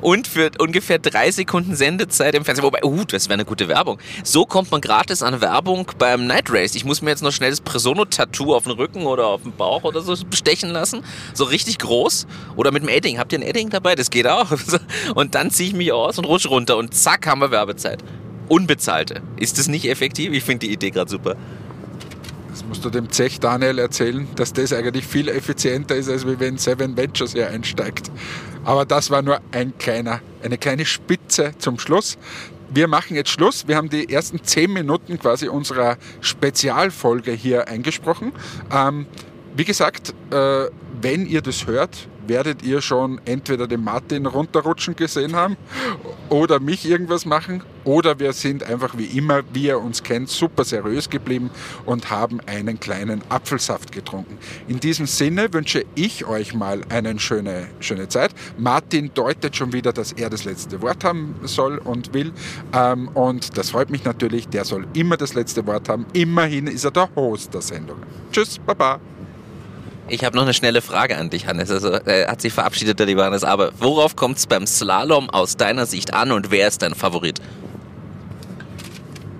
und 0.00 0.26
für 0.26 0.50
ungefähr 0.58 0.98
drei 0.98 1.30
Sekunden 1.30 1.76
Sendezeit 1.76 2.34
im 2.34 2.44
Fernsehen. 2.44 2.64
Wobei, 2.64 2.82
uh, 2.82 3.04
das 3.04 3.28
wäre 3.28 3.34
eine 3.34 3.44
gute 3.44 3.68
Werbung. 3.68 3.98
So 4.24 4.46
kommt 4.46 4.70
man 4.70 4.80
gratis 4.80 5.22
an 5.22 5.42
Werbung 5.42 5.86
beim 5.98 6.26
Night 6.26 6.50
Race. 6.50 6.74
Ich 6.74 6.86
muss 6.86 7.02
mir 7.02 7.10
jetzt 7.10 7.22
noch 7.22 7.32
schnell 7.32 7.50
das 7.50 7.60
Presono-Tattoo 7.60 8.54
auf 8.54 8.64
den 8.64 8.72
Rücken 8.72 9.02
oder 9.02 9.26
auf 9.26 9.42
den 9.42 9.52
Bauch 9.52 9.84
oder 9.84 10.00
so 10.00 10.16
bestechen 10.24 10.70
lassen. 10.70 11.04
So 11.34 11.44
richtig 11.44 11.78
groß. 11.78 12.26
Oder 12.56 12.72
mit 12.72 12.82
dem 12.82 12.88
Edding. 12.88 13.18
Habt 13.18 13.32
ihr 13.32 13.38
ein 13.38 13.42
Edding 13.42 13.68
dabei? 13.68 13.94
Das 13.94 14.08
geht 14.08 14.26
auch. 14.26 14.50
Und 15.14 15.34
dann 15.34 15.50
ziehe 15.50 15.68
ich 15.68 15.74
mich 15.74 15.92
aus 15.92 16.18
und 16.18 16.24
rutsche 16.24 16.48
runter 16.48 16.76
und 16.76 16.94
zack, 16.94 17.26
haben 17.26 17.40
wir 17.40 17.50
Werbezeit. 17.50 18.02
Unbezahlte. 18.48 19.22
Ist 19.36 19.58
das 19.58 19.68
nicht 19.68 19.86
effektiv? 19.88 20.32
Ich 20.32 20.44
finde 20.44 20.66
die 20.66 20.72
Idee 20.72 20.90
gerade 20.90 21.10
super. 21.10 21.36
Das 22.60 22.68
musst 22.68 22.84
du 22.84 22.90
dem 22.90 23.08
Zech 23.08 23.40
Daniel 23.40 23.78
erzählen, 23.78 24.28
dass 24.36 24.52
das 24.52 24.74
eigentlich 24.74 25.06
viel 25.06 25.28
effizienter 25.28 25.96
ist, 25.96 26.10
als 26.10 26.26
wenn 26.26 26.58
Seven 26.58 26.94
Ventures 26.94 27.32
hier 27.32 27.48
einsteigt. 27.48 28.10
Aber 28.64 28.84
das 28.84 29.08
war 29.08 29.22
nur 29.22 29.40
ein 29.50 29.78
kleiner, 29.78 30.20
eine 30.42 30.58
kleine 30.58 30.84
Spitze 30.84 31.52
zum 31.56 31.78
Schluss. 31.78 32.18
Wir 32.68 32.86
machen 32.86 33.16
jetzt 33.16 33.30
Schluss. 33.30 33.66
Wir 33.66 33.76
haben 33.76 33.88
die 33.88 34.12
ersten 34.12 34.44
zehn 34.44 34.74
Minuten 34.74 35.18
quasi 35.18 35.48
unserer 35.48 35.96
Spezialfolge 36.20 37.32
hier 37.32 37.66
eingesprochen. 37.66 38.32
Ähm, 38.70 39.06
wie 39.56 39.64
gesagt, 39.64 40.12
äh, 40.30 40.66
wenn 41.00 41.24
ihr 41.24 41.40
das 41.40 41.66
hört, 41.66 42.09
werdet 42.30 42.62
ihr 42.62 42.80
schon 42.80 43.20
entweder 43.24 43.66
den 43.66 43.82
Martin 43.82 44.24
runterrutschen 44.24 44.94
gesehen 44.94 45.34
haben 45.34 45.56
oder 46.28 46.60
mich 46.60 46.88
irgendwas 46.88 47.26
machen 47.26 47.60
oder 47.82 48.20
wir 48.20 48.32
sind 48.32 48.62
einfach 48.62 48.96
wie 48.96 49.06
immer, 49.18 49.42
wie 49.52 49.64
ihr 49.64 49.80
uns 49.80 50.04
kennt, 50.04 50.28
super 50.28 50.62
seriös 50.62 51.10
geblieben 51.10 51.50
und 51.86 52.08
haben 52.08 52.38
einen 52.46 52.78
kleinen 52.78 53.22
Apfelsaft 53.30 53.90
getrunken. 53.90 54.38
In 54.68 54.78
diesem 54.78 55.06
Sinne 55.06 55.52
wünsche 55.52 55.84
ich 55.96 56.24
euch 56.24 56.54
mal 56.54 56.82
eine 56.88 57.18
schöne, 57.18 57.66
schöne 57.80 58.06
Zeit. 58.06 58.30
Martin 58.56 59.10
deutet 59.12 59.56
schon 59.56 59.72
wieder, 59.72 59.92
dass 59.92 60.12
er 60.12 60.30
das 60.30 60.44
letzte 60.44 60.80
Wort 60.82 61.02
haben 61.02 61.34
soll 61.42 61.78
und 61.78 62.14
will 62.14 62.32
ähm, 62.72 63.08
und 63.08 63.58
das 63.58 63.70
freut 63.70 63.90
mich 63.90 64.04
natürlich. 64.04 64.48
Der 64.48 64.64
soll 64.64 64.86
immer 64.94 65.16
das 65.16 65.34
letzte 65.34 65.66
Wort 65.66 65.88
haben. 65.88 66.06
Immerhin 66.12 66.68
ist 66.68 66.84
er 66.84 66.92
der 66.92 67.08
Host 67.16 67.52
der 67.54 67.62
Sendung. 67.62 67.98
Tschüss, 68.30 68.60
Baba. 68.60 69.00
Ich 70.10 70.24
habe 70.24 70.36
noch 70.36 70.42
eine 70.42 70.54
schnelle 70.54 70.82
Frage 70.82 71.16
an 71.16 71.30
dich, 71.30 71.46
Hannes. 71.46 71.70
Also 71.70 71.92
äh, 71.92 72.26
hat 72.26 72.40
sich 72.40 72.52
verabschiedet, 72.52 72.98
der 72.98 73.06
liebe 73.06 73.24
Hannes. 73.24 73.44
Aber 73.44 73.70
worauf 73.78 74.16
kommt 74.16 74.38
es 74.38 74.46
beim 74.48 74.66
Slalom 74.66 75.30
aus 75.30 75.56
deiner 75.56 75.86
Sicht 75.86 76.12
an 76.12 76.32
und 76.32 76.50
wer 76.50 76.66
ist 76.66 76.82
dein 76.82 76.94
Favorit? 76.94 77.40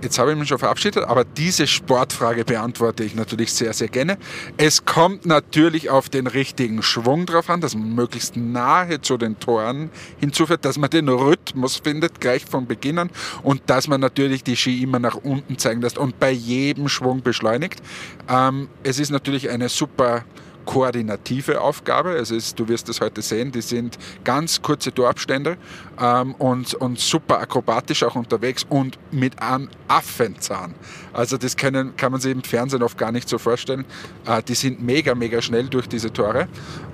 Jetzt 0.01 0.19
habe 0.19 0.33
ich 0.33 0.39
mich 0.39 0.49
schon 0.49 0.59
verabschiedet, 0.59 1.05
aber 1.05 1.25
diese 1.25 1.67
Sportfrage 1.67 2.45
beantworte 2.45 3.05
ich 3.05 3.15
natürlich 3.15 3.53
sehr, 3.53 3.75
sehr 3.75 3.89
gerne. 3.89 4.17
Es 4.57 4.87
kommt 4.87 5.27
natürlich 5.27 5.91
auf 5.91 6.09
den 6.09 6.27
richtigen 6.27 6.83
Schwung 6.83 7.27
drauf 7.27 7.51
an, 7.51 7.61
dass 7.61 7.75
man 7.75 7.95
möglichst 7.95 8.35
nahe 8.37 9.03
zu 9.03 9.19
den 9.19 9.39
Toren 9.41 9.91
hinzufährt, 10.19 10.65
dass 10.65 10.79
man 10.79 10.89
den 10.89 11.09
Rhythmus 11.09 11.77
findet, 11.77 12.19
gleich 12.19 12.47
von 12.47 12.67
Beginn 12.67 12.99
an 12.99 13.11
und 13.43 13.61
dass 13.67 13.89
man 13.89 14.01
natürlich 14.01 14.43
die 14.43 14.57
Ski 14.57 14.83
immer 14.83 15.01
nach 15.01 15.17
unten 15.17 15.59
zeigen 15.59 15.83
lässt 15.83 15.99
und 15.99 16.19
bei 16.19 16.31
jedem 16.31 16.89
Schwung 16.89 17.23
beschleunigt. 17.23 17.83
Ähm, 18.27 18.69
es 18.85 19.01
ist 19.01 19.11
natürlich 19.11 19.51
eine 19.51 19.69
super 19.69 20.25
koordinative 20.71 21.61
Aufgabe. 21.61 22.11
Also 22.11 22.37
ist, 22.37 22.57
du 22.61 22.69
wirst 22.69 22.89
das 22.89 23.01
heute 23.01 23.23
sehen, 23.23 23.51
die 23.51 23.61
sind 23.61 23.99
ganz 24.23 24.63
kurze 24.63 24.95
Torabstände 24.95 25.57
ähm, 26.01 26.37
und, 26.37 26.75
und 26.75 27.01
super 27.01 27.41
akrobatisch 27.41 28.05
auch 28.05 28.15
unterwegs 28.15 28.65
und 28.69 28.97
mit 29.11 29.43
einem 29.43 29.69
Affenzahn. 29.89 30.77
Also 31.13 31.39
das 31.39 31.57
können, 31.57 31.97
kann 31.97 32.13
man 32.13 32.21
sich 32.21 32.31
im 32.31 32.45
Fernsehen 32.45 32.85
oft 32.85 32.97
gar 32.97 33.11
nicht 33.11 33.29
so 33.29 33.39
vorstellen. 33.39 33.85
Äh, 34.25 34.45
die 34.45 34.55
sind 34.55 34.81
mega, 34.81 35.17
mega 35.17 35.43
schnell 35.43 35.67
durch 35.67 35.89
diese 35.89 36.13
Tore. 36.13 36.47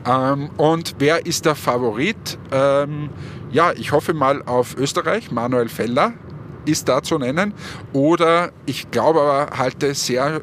Ähm, 0.06 0.48
und 0.56 0.94
wer 0.98 1.26
ist 1.26 1.44
der 1.44 1.54
Favorit? 1.54 2.38
Ähm, 2.52 3.10
ja, 3.52 3.72
ich 3.72 3.92
hoffe 3.92 4.14
mal 4.14 4.42
auf 4.44 4.74
Österreich, 4.78 5.30
Manuel 5.30 5.68
Feller 5.68 6.14
ist 6.64 6.88
da 6.88 7.02
zu 7.02 7.18
nennen. 7.18 7.52
Oder 7.92 8.52
ich 8.64 8.90
glaube 8.90 9.20
aber, 9.20 9.58
halte 9.58 9.92
sehr 9.94 10.40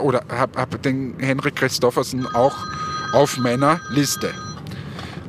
oder 0.00 0.22
habe 0.30 0.58
hab 0.58 0.82
den 0.82 1.14
Henrik 1.18 1.56
Christoffersen 1.56 2.26
auch 2.34 2.56
auf 3.12 3.38
meiner 3.38 3.80
Liste. 3.90 4.32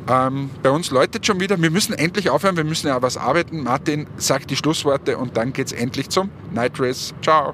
Ähm, 0.09 0.49
bei 0.63 0.69
uns 0.69 0.91
läutet 0.91 1.25
schon 1.25 1.39
wieder, 1.39 1.61
wir 1.61 1.69
müssen 1.69 1.93
endlich 1.93 2.29
aufhören, 2.29 2.55
wir 2.55 2.63
müssen 2.63 2.87
ja 2.87 3.01
was 3.01 3.17
arbeiten. 3.17 3.63
Martin 3.63 4.07
sagt 4.17 4.49
die 4.49 4.55
Schlussworte 4.55 5.17
und 5.17 5.35
dann 5.35 5.53
geht 5.53 5.67
es 5.67 5.73
endlich 5.73 6.09
zum 6.09 6.29
Night 6.53 6.79
Race. 6.79 7.13
Ciao. 7.21 7.53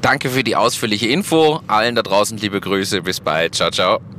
Danke 0.00 0.30
für 0.30 0.44
die 0.44 0.56
ausführliche 0.56 1.08
Info. 1.08 1.60
Allen 1.66 1.94
da 1.94 2.02
draußen 2.02 2.38
liebe 2.38 2.60
Grüße. 2.60 3.02
Bis 3.02 3.20
bald. 3.20 3.54
Ciao, 3.54 3.70
ciao. 3.70 4.17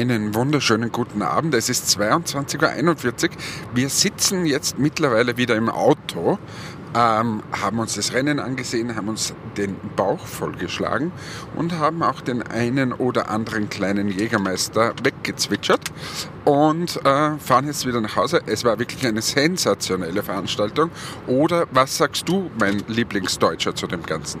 Einen 0.00 0.34
wunderschönen 0.34 0.90
guten 0.92 1.20
Abend. 1.20 1.52
Es 1.52 1.68
ist 1.68 1.86
22.41 2.00 3.24
Uhr. 3.24 3.36
Wir 3.74 3.90
sitzen 3.90 4.46
jetzt 4.46 4.78
mittlerweile 4.78 5.36
wieder 5.36 5.56
im 5.56 5.68
Auto, 5.68 6.38
ähm, 6.94 7.42
haben 7.52 7.78
uns 7.78 7.96
das 7.96 8.14
Rennen 8.14 8.38
angesehen, 8.38 8.96
haben 8.96 9.10
uns 9.10 9.34
den 9.58 9.76
Bauch 9.96 10.26
vollgeschlagen 10.26 11.12
und 11.54 11.78
haben 11.78 12.02
auch 12.02 12.22
den 12.22 12.42
einen 12.42 12.94
oder 12.94 13.28
anderen 13.28 13.68
kleinen 13.68 14.08
Jägermeister 14.08 14.94
weggezwitschert 15.02 15.92
und 16.46 16.96
äh, 17.04 17.36
fahren 17.36 17.66
jetzt 17.66 17.84
wieder 17.86 18.00
nach 18.00 18.16
Hause. 18.16 18.40
Es 18.46 18.64
war 18.64 18.78
wirklich 18.78 19.06
eine 19.06 19.20
sensationelle 19.20 20.22
Veranstaltung. 20.22 20.90
Oder 21.26 21.66
was 21.72 21.98
sagst 21.98 22.26
du, 22.26 22.50
mein 22.58 22.82
Lieblingsdeutscher, 22.88 23.74
zu 23.74 23.86
dem 23.86 24.02
Ganzen? 24.02 24.40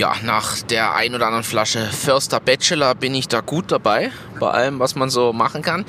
Ja, 0.00 0.14
nach 0.22 0.62
der 0.62 0.94
ein 0.94 1.14
oder 1.14 1.26
anderen 1.26 1.44
Flasche 1.44 1.80
Förster 1.80 2.40
Bachelor 2.40 2.94
bin 2.94 3.14
ich 3.14 3.28
da 3.28 3.42
gut 3.42 3.70
dabei, 3.70 4.10
bei 4.40 4.50
allem, 4.50 4.78
was 4.78 4.94
man 4.94 5.10
so 5.10 5.34
machen 5.34 5.60
kann. 5.60 5.84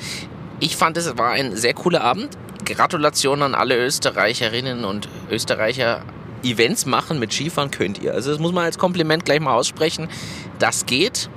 Ich 0.60 0.76
fand, 0.76 0.98
es 0.98 1.16
war 1.16 1.30
ein 1.30 1.56
sehr 1.56 1.72
cooler 1.72 2.02
Abend. 2.04 2.36
Gratulation 2.66 3.40
an 3.40 3.54
alle 3.54 3.74
Österreicherinnen 3.78 4.84
und 4.84 5.08
Österreicher. 5.30 6.02
Events 6.42 6.84
machen 6.84 7.20
mit 7.20 7.32
Skifahren 7.32 7.70
könnt 7.70 8.02
ihr. 8.02 8.12
Also 8.12 8.30
das 8.32 8.38
muss 8.38 8.52
man 8.52 8.64
als 8.64 8.76
Kompliment 8.76 9.24
gleich 9.24 9.40
mal 9.40 9.54
aussprechen. 9.54 10.08
Das 10.58 10.84
geht. 10.84 11.30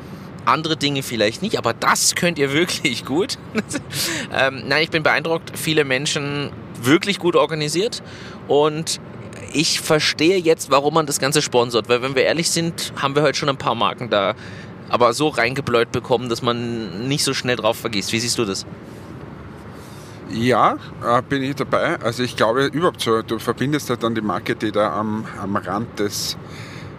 Andere 0.43 0.75
Dinge 0.75 1.01
vielleicht 1.01 1.41
nicht, 1.43 1.57
aber 1.57 1.73
das 1.73 2.15
könnt 2.15 2.37
ihr 2.37 2.51
wirklich 2.51 3.05
gut. 3.05 3.37
ähm, 4.33 4.63
nein, 4.67 4.83
ich 4.83 4.89
bin 4.89 5.01
beeindruckt. 5.01 5.57
Viele 5.57 5.85
Menschen 5.85 6.51
wirklich 6.81 7.19
gut 7.19 7.37
organisiert 7.37 8.03
und 8.49 8.99
ich 9.55 9.79
verstehe 9.79 10.37
jetzt, 10.37 10.69
warum 10.69 10.93
man 10.93 11.05
das 11.05 11.19
Ganze 11.19 11.41
sponsort, 11.41 11.87
weil 11.87 12.01
wenn 12.01 12.15
wir 12.15 12.23
ehrlich 12.23 12.49
sind, 12.49 12.93
haben 13.01 13.15
wir 13.15 13.23
heute 13.23 13.37
schon 13.37 13.49
ein 13.49 13.57
paar 13.57 13.75
Marken 13.75 14.09
da, 14.09 14.35
aber 14.89 15.13
so 15.13 15.29
reingebläut 15.29 15.91
bekommen, 15.91 16.29
dass 16.29 16.41
man 16.41 17.07
nicht 17.07 17.23
so 17.23 17.33
schnell 17.33 17.55
drauf 17.55 17.77
vergisst. 17.77 18.11
Wie 18.11 18.19
siehst 18.19 18.37
du 18.37 18.45
das? 18.45 18.65
Ja, 20.29 20.77
äh, 21.03 21.21
bin 21.21 21.41
ich 21.43 21.55
dabei. 21.55 21.99
Also 22.01 22.23
ich 22.23 22.35
glaube 22.35 22.65
überhaupt 22.65 23.01
so, 23.01 23.21
du 23.21 23.39
verbindest 23.39 23.89
halt 23.89 24.03
dann 24.03 24.13
die 24.13 24.21
Marke, 24.21 24.55
die 24.55 24.71
da 24.71 24.93
am, 24.93 25.25
am 25.41 25.55
Rand 25.55 25.99
des, 25.99 26.37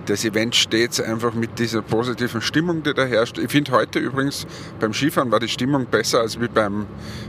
das 0.06 0.24
Event 0.24 0.54
steht 0.54 1.00
einfach 1.00 1.34
mit 1.34 1.58
dieser 1.58 1.82
positiven 1.82 2.40
Stimmung, 2.40 2.82
die 2.82 2.94
da 2.94 3.04
herrscht. 3.04 3.38
Ich 3.38 3.50
finde 3.50 3.72
heute 3.72 3.98
übrigens 3.98 4.46
beim 4.80 4.92
Skifahren 4.92 5.30
war 5.30 5.40
die 5.40 5.48
Stimmung 5.48 5.86
besser 5.86 6.20
als 6.20 6.40
wie 6.40 6.48
beim, 6.48 6.86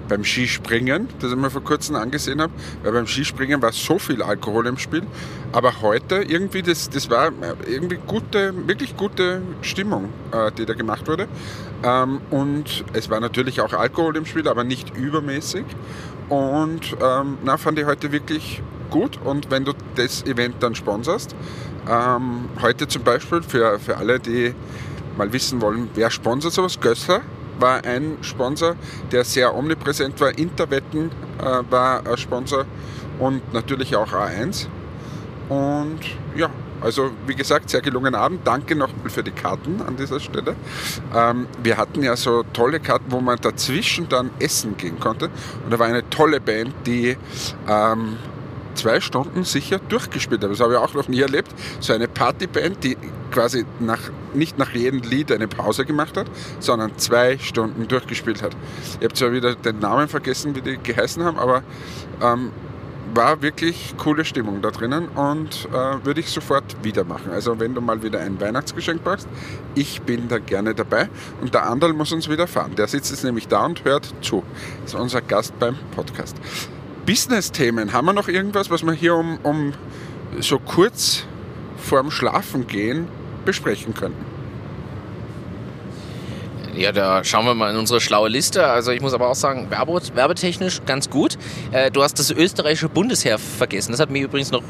beim 0.07 0.23
Skispringen, 0.23 1.07
das 1.19 1.31
ich 1.31 1.37
mir 1.37 1.49
vor 1.49 1.63
kurzem 1.63 1.95
angesehen 1.95 2.39
habe, 2.39 2.53
weil 2.83 2.91
beim 2.91 3.07
Skispringen 3.07 3.61
war 3.61 3.71
so 3.71 3.97
viel 3.99 4.21
Alkohol 4.21 4.67
im 4.67 4.77
Spiel. 4.77 5.03
Aber 5.51 5.81
heute 5.81 6.17
irgendwie, 6.17 6.61
das, 6.61 6.89
das 6.89 7.09
war 7.09 7.31
irgendwie 7.65 7.99
gute, 8.05 8.53
wirklich 8.67 8.95
gute 8.95 9.41
Stimmung, 9.61 10.09
äh, 10.31 10.51
die 10.51 10.65
da 10.65 10.73
gemacht 10.73 11.07
wurde. 11.07 11.27
Ähm, 11.83 12.21
und 12.29 12.85
es 12.93 13.09
war 13.09 13.19
natürlich 13.19 13.61
auch 13.61 13.73
Alkohol 13.73 14.17
im 14.17 14.25
Spiel, 14.25 14.47
aber 14.47 14.63
nicht 14.63 14.95
übermäßig. 14.95 15.65
Und 16.29 16.95
ähm, 17.01 17.37
na, 17.43 17.57
fand 17.57 17.79
ich 17.79 17.85
heute 17.85 18.11
wirklich 18.11 18.61
gut. 18.89 19.19
Und 19.23 19.51
wenn 19.51 19.65
du 19.65 19.73
das 19.95 20.23
Event 20.23 20.55
dann 20.61 20.75
sponsorst, 20.75 21.35
ähm, 21.89 22.49
heute 22.61 22.87
zum 22.87 23.03
Beispiel 23.03 23.41
für, 23.41 23.79
für 23.79 23.97
alle, 23.97 24.19
die 24.19 24.53
mal 25.17 25.31
wissen 25.33 25.61
wollen, 25.61 25.89
wer 25.95 26.09
sponsert 26.09 26.53
sowas, 26.53 26.79
Gössler 26.79 27.21
war 27.59 27.83
ein 27.83 28.17
Sponsor, 28.21 28.75
der 29.11 29.23
sehr 29.23 29.55
omnipräsent 29.55 30.19
war. 30.21 30.37
Interwetten 30.37 31.11
äh, 31.39 31.71
war 31.71 32.05
ein 32.05 32.17
Sponsor 32.17 32.65
und 33.19 33.53
natürlich 33.53 33.95
auch 33.95 34.11
A1. 34.11 34.67
Und 35.49 35.99
ja, 36.35 36.49
also 36.81 37.11
wie 37.25 37.35
gesagt, 37.35 37.69
sehr 37.69 37.81
gelungener 37.81 38.19
Abend. 38.19 38.45
Danke 38.45 38.75
nochmal 38.75 39.09
für 39.09 39.23
die 39.23 39.31
Karten 39.31 39.81
an 39.81 39.95
dieser 39.97 40.19
Stelle. 40.19 40.55
Ähm, 41.15 41.47
wir 41.63 41.77
hatten 41.77 42.03
ja 42.03 42.15
so 42.15 42.43
tolle 42.53 42.79
Karten, 42.79 43.11
wo 43.11 43.19
man 43.19 43.37
dazwischen 43.39 44.07
dann 44.09 44.29
essen 44.39 44.77
gehen 44.77 44.99
konnte. 44.99 45.29
Und 45.63 45.71
da 45.71 45.79
war 45.79 45.87
eine 45.87 46.07
tolle 46.09 46.39
Band, 46.39 46.73
die 46.85 47.17
ähm, 47.67 48.17
zwei 48.77 49.01
Stunden 49.01 49.43
sicher 49.43 49.79
durchgespielt 49.89 50.41
habe. 50.43 50.53
Das 50.53 50.61
habe 50.61 50.73
ich 50.73 50.79
auch 50.79 50.93
noch 50.93 51.07
nie 51.07 51.21
erlebt. 51.21 51.53
So 51.79 51.93
eine 51.93 52.07
Partyband, 52.07 52.83
die 52.83 52.97
quasi 53.31 53.65
nach, 53.79 53.99
nicht 54.33 54.57
nach 54.57 54.71
jedem 54.71 55.01
Lied 55.01 55.31
eine 55.31 55.47
Pause 55.47 55.85
gemacht 55.85 56.17
hat, 56.17 56.27
sondern 56.59 56.97
zwei 56.97 57.37
Stunden 57.37 57.87
durchgespielt 57.87 58.41
hat. 58.41 58.55
Ich 58.99 59.03
habe 59.03 59.13
zwar 59.13 59.31
wieder 59.31 59.55
den 59.55 59.79
Namen 59.79 60.07
vergessen, 60.07 60.55
wie 60.55 60.61
die 60.61 60.77
geheißen 60.77 61.23
haben, 61.23 61.37
aber 61.37 61.63
ähm, 62.21 62.51
war 63.13 63.41
wirklich 63.41 63.95
coole 63.97 64.25
Stimmung 64.25 64.61
da 64.61 64.71
drinnen 64.71 65.07
und 65.09 65.67
äh, 65.71 66.05
würde 66.05 66.19
ich 66.19 66.29
sofort 66.29 66.83
wieder 66.83 67.03
machen. 67.03 67.31
Also 67.31 67.59
wenn 67.59 67.73
du 67.73 67.81
mal 67.81 68.03
wieder 68.03 68.19
ein 68.19 68.39
Weihnachtsgeschenk 68.39 69.03
brauchst, 69.03 69.27
ich 69.75 70.01
bin 70.01 70.27
da 70.27 70.39
gerne 70.39 70.75
dabei 70.75 71.09
und 71.41 71.53
der 71.53 71.69
Andal 71.69 71.93
muss 71.93 72.11
uns 72.11 72.29
wieder 72.29 72.47
fahren. 72.47 72.75
Der 72.75 72.87
sitzt 72.87 73.11
jetzt 73.11 73.23
nämlich 73.23 73.47
da 73.47 73.65
und 73.65 73.83
hört 73.85 74.13
zu. 74.21 74.43
Das 74.83 74.93
ist 74.93 74.99
unser 74.99 75.21
Gast 75.21 75.57
beim 75.59 75.75
Podcast. 75.95 76.37
Business-Themen. 77.07 77.93
Haben 77.93 78.05
wir 78.05 78.13
noch 78.13 78.27
irgendwas, 78.27 78.69
was 78.69 78.83
wir 78.83 78.91
hier 78.91 79.15
um, 79.15 79.39
um 79.41 79.73
so 80.39 80.59
kurz 80.59 81.23
vorm 81.77 82.11
Schlafengehen 82.11 83.07
besprechen 83.45 83.93
könnten? 83.93 84.23
Ja, 86.75 86.91
da 86.91 87.23
schauen 87.23 87.45
wir 87.45 87.55
mal 87.55 87.71
in 87.71 87.77
unsere 87.77 88.01
schlaue 88.01 88.29
Liste. 88.29 88.67
Also 88.67 88.91
ich 88.91 89.01
muss 89.01 89.13
aber 89.13 89.29
auch 89.29 89.35
sagen, 89.35 89.69
werbetechnisch 89.71 90.81
ganz 90.85 91.09
gut. 91.09 91.37
Äh, 91.71 91.89
du 91.89 92.03
hast 92.03 92.19
das 92.19 92.29
österreichische 92.29 92.89
Bundesheer 92.89 93.39
vergessen. 93.39 93.93
Das 93.93 94.01
hat 94.01 94.11
mich 94.11 94.21
übrigens 94.21 94.51
noch 94.51 94.61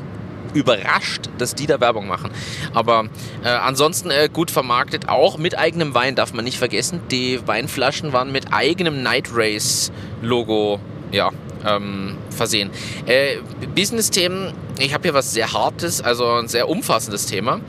überrascht, 0.53 1.29
dass 1.39 1.55
die 1.55 1.65
da 1.65 1.79
Werbung 1.81 2.07
machen. 2.07 2.31
Aber 2.73 3.05
äh, 3.43 3.49
ansonsten 3.49 4.11
äh, 4.11 4.29
gut 4.31 4.51
vermarktet, 4.51 5.09
auch 5.09 5.37
mit 5.37 5.57
eigenem 5.57 5.95
Wein 5.95 6.15
darf 6.15 6.33
man 6.33 6.45
nicht 6.45 6.59
vergessen. 6.59 7.01
Die 7.09 7.45
Weinflaschen 7.45 8.13
waren 8.13 8.31
mit 8.31 8.53
eigenem 8.53 9.01
Night 9.01 9.29
Race 9.33 9.91
Logo 10.21 10.79
ja, 11.11 11.31
ähm, 11.67 12.17
versehen. 12.29 12.69
Äh, 13.05 13.37
Business-Themen, 13.75 14.53
ich 14.79 14.93
habe 14.93 15.03
hier 15.03 15.13
was 15.13 15.31
sehr 15.31 15.51
Hartes, 15.53 16.01
also 16.01 16.31
ein 16.33 16.47
sehr 16.47 16.69
umfassendes 16.69 17.25
Thema. 17.25 17.59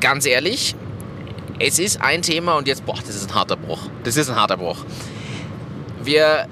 Ganz 0.00 0.26
ehrlich, 0.26 0.74
es 1.58 1.78
ist 1.78 2.00
ein 2.00 2.22
Thema 2.22 2.56
und 2.56 2.68
jetzt, 2.68 2.84
boah, 2.84 2.96
das 2.96 3.14
ist 3.14 3.30
ein 3.30 3.34
harter 3.34 3.56
Bruch. 3.56 3.80
Das 4.04 4.16
ist 4.16 4.28
ein 4.28 4.36
harter 4.36 4.56
Bruch. 4.56 4.84
Wir 6.02 6.46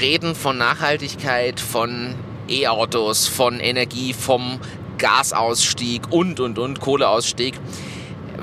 reden 0.00 0.34
von 0.34 0.56
Nachhaltigkeit, 0.56 1.60
von 1.60 2.14
E-Autos, 2.48 3.26
von 3.26 3.60
Energie, 3.60 4.12
vom 4.14 4.60
Gasausstieg 4.98 6.02
und, 6.10 6.40
und, 6.40 6.58
und, 6.58 6.80
Kohleausstieg 6.80 7.54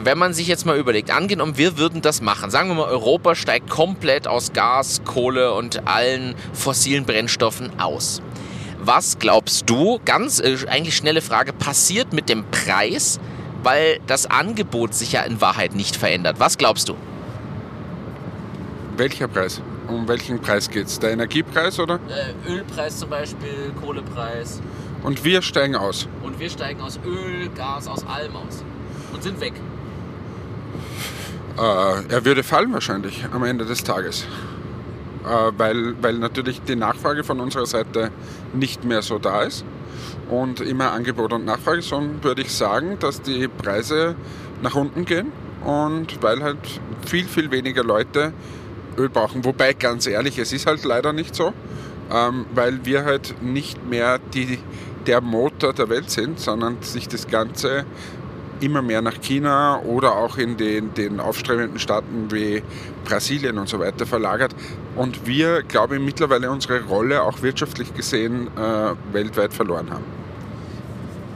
wenn 0.06 0.18
man 0.18 0.34
sich 0.34 0.48
jetzt 0.48 0.66
mal 0.66 0.78
überlegt, 0.78 1.12
angenommen, 1.12 1.58
wir 1.58 1.78
würden 1.78 2.02
das 2.02 2.22
machen. 2.22 2.50
Sagen 2.50 2.70
wir 2.70 2.76
mal, 2.76 2.88
Europa 2.88 3.36
steigt 3.36 3.70
komplett 3.70 4.28
aus 4.28 4.54
Gas, 4.54 5.02
Kohle 5.06 5.54
und 5.54 5.88
allen 5.88 6.36
fossilen 6.54 7.06
Brennstoffen 7.06 7.80
aus. 7.80 8.22
Was 8.80 9.18
glaubst 9.18 9.70
du, 9.70 10.00
ganz 10.04 10.40
äh, 10.40 10.58
eigentlich 10.68 10.98
schnelle 10.98 11.22
Frage, 11.22 11.54
passiert 11.54 12.12
mit 12.12 12.28
dem 12.28 12.44
Preis, 12.52 13.20
weil 13.64 14.00
das 14.08 14.26
Angebot 14.26 14.94
sich 14.94 15.14
ja 15.14 15.22
in 15.22 15.40
Wahrheit 15.40 15.74
nicht 15.74 15.96
verändert? 15.96 16.36
Was 16.40 16.58
glaubst 16.58 16.90
du? 16.90 16.96
Welcher 18.98 19.28
Preis? 19.28 19.62
Um 19.88 20.08
welchen 20.08 20.40
Preis 20.40 20.70
geht 20.70 20.88
es? 20.88 21.00
Der 21.00 21.12
Energiepreis 21.12 21.80
oder? 21.80 22.00
Äh, 22.10 22.52
Ölpreis 22.52 23.00
zum 23.00 23.10
Beispiel, 23.10 23.74
Kohlepreis. 23.82 24.62
Und 25.04 25.24
wir 25.24 25.42
steigen 25.42 25.76
aus. 25.76 26.08
Und 26.22 26.40
wir 26.40 26.50
steigen 26.50 26.82
aus 26.82 27.00
Öl, 27.06 27.50
Gas, 27.50 27.88
aus 27.88 28.06
allem 28.06 28.36
aus. 28.36 28.64
Und 29.14 29.24
sind 29.24 29.40
weg. 29.42 29.54
Äh, 31.58 32.14
er 32.14 32.26
würde 32.26 32.44
fallen 32.44 32.74
wahrscheinlich 32.74 33.26
am 33.32 33.44
Ende 33.44 33.66
des 33.66 33.84
Tages. 33.84 34.26
Äh, 35.24 35.52
weil, 35.58 35.96
weil 36.02 36.16
natürlich 36.16 36.62
die 36.62 36.76
Nachfrage 36.76 37.24
von 37.24 37.40
unserer 37.40 37.66
Seite 37.66 38.12
nicht 38.54 38.84
mehr 38.84 39.02
so 39.02 39.20
da 39.20 39.44
ist. 39.44 39.64
Und 40.30 40.62
immer 40.62 40.92
Angebot 40.92 41.34
und 41.34 41.46
Nachfrage, 41.46 41.82
sondern 41.82 42.24
würde 42.24 42.42
ich 42.42 42.52
sagen, 42.52 42.98
dass 43.00 43.22
die 43.22 43.48
Preise 43.48 44.16
nach 44.62 44.76
unten 44.76 45.06
gehen 45.06 45.32
und 45.64 46.22
weil 46.24 46.42
halt 46.42 46.58
viel, 47.06 47.26
viel 47.26 47.52
weniger 47.52 47.84
Leute 47.84 48.34
Öl 48.98 49.10
brauchen. 49.10 49.46
Wobei, 49.46 49.74
ganz 49.74 50.08
ehrlich, 50.08 50.38
es 50.40 50.54
ist 50.54 50.66
halt 50.66 50.84
leider 50.84 51.14
nicht 51.14 51.36
so, 51.36 51.54
ähm, 52.12 52.46
weil 52.54 52.86
wir 52.86 53.06
halt 53.06 53.42
nicht 53.42 53.86
mehr 53.88 54.20
die, 54.20 54.60
der 55.08 55.22
Motor 55.22 55.74
der 55.74 55.90
Welt 55.90 56.10
sind, 56.10 56.40
sondern 56.40 56.82
sich 56.82 57.08
das 57.08 57.28
Ganze 57.28 57.86
immer 58.60 58.82
mehr 58.82 59.02
nach 59.02 59.20
China 59.22 59.80
oder 59.82 60.16
auch 60.16 60.38
in 60.38 60.58
den, 60.58 60.94
den 60.94 61.20
aufstrebenden 61.20 61.80
Staaten 61.80 62.32
wie 62.32 62.62
Brasilien 63.06 63.58
und 63.58 63.70
so 63.70 63.80
weiter 63.80 64.06
verlagert. 64.06 64.56
Und 64.96 65.26
wir, 65.26 65.64
glaube 65.64 65.96
ich, 65.96 66.02
mittlerweile 66.02 66.50
unsere 66.50 66.84
Rolle 66.84 67.24
auch 67.24 67.42
wirtschaftlich 67.42 67.94
gesehen 67.94 68.48
äh, 68.58 69.14
weltweit 69.14 69.54
verloren 69.54 69.90
haben. 69.90 70.23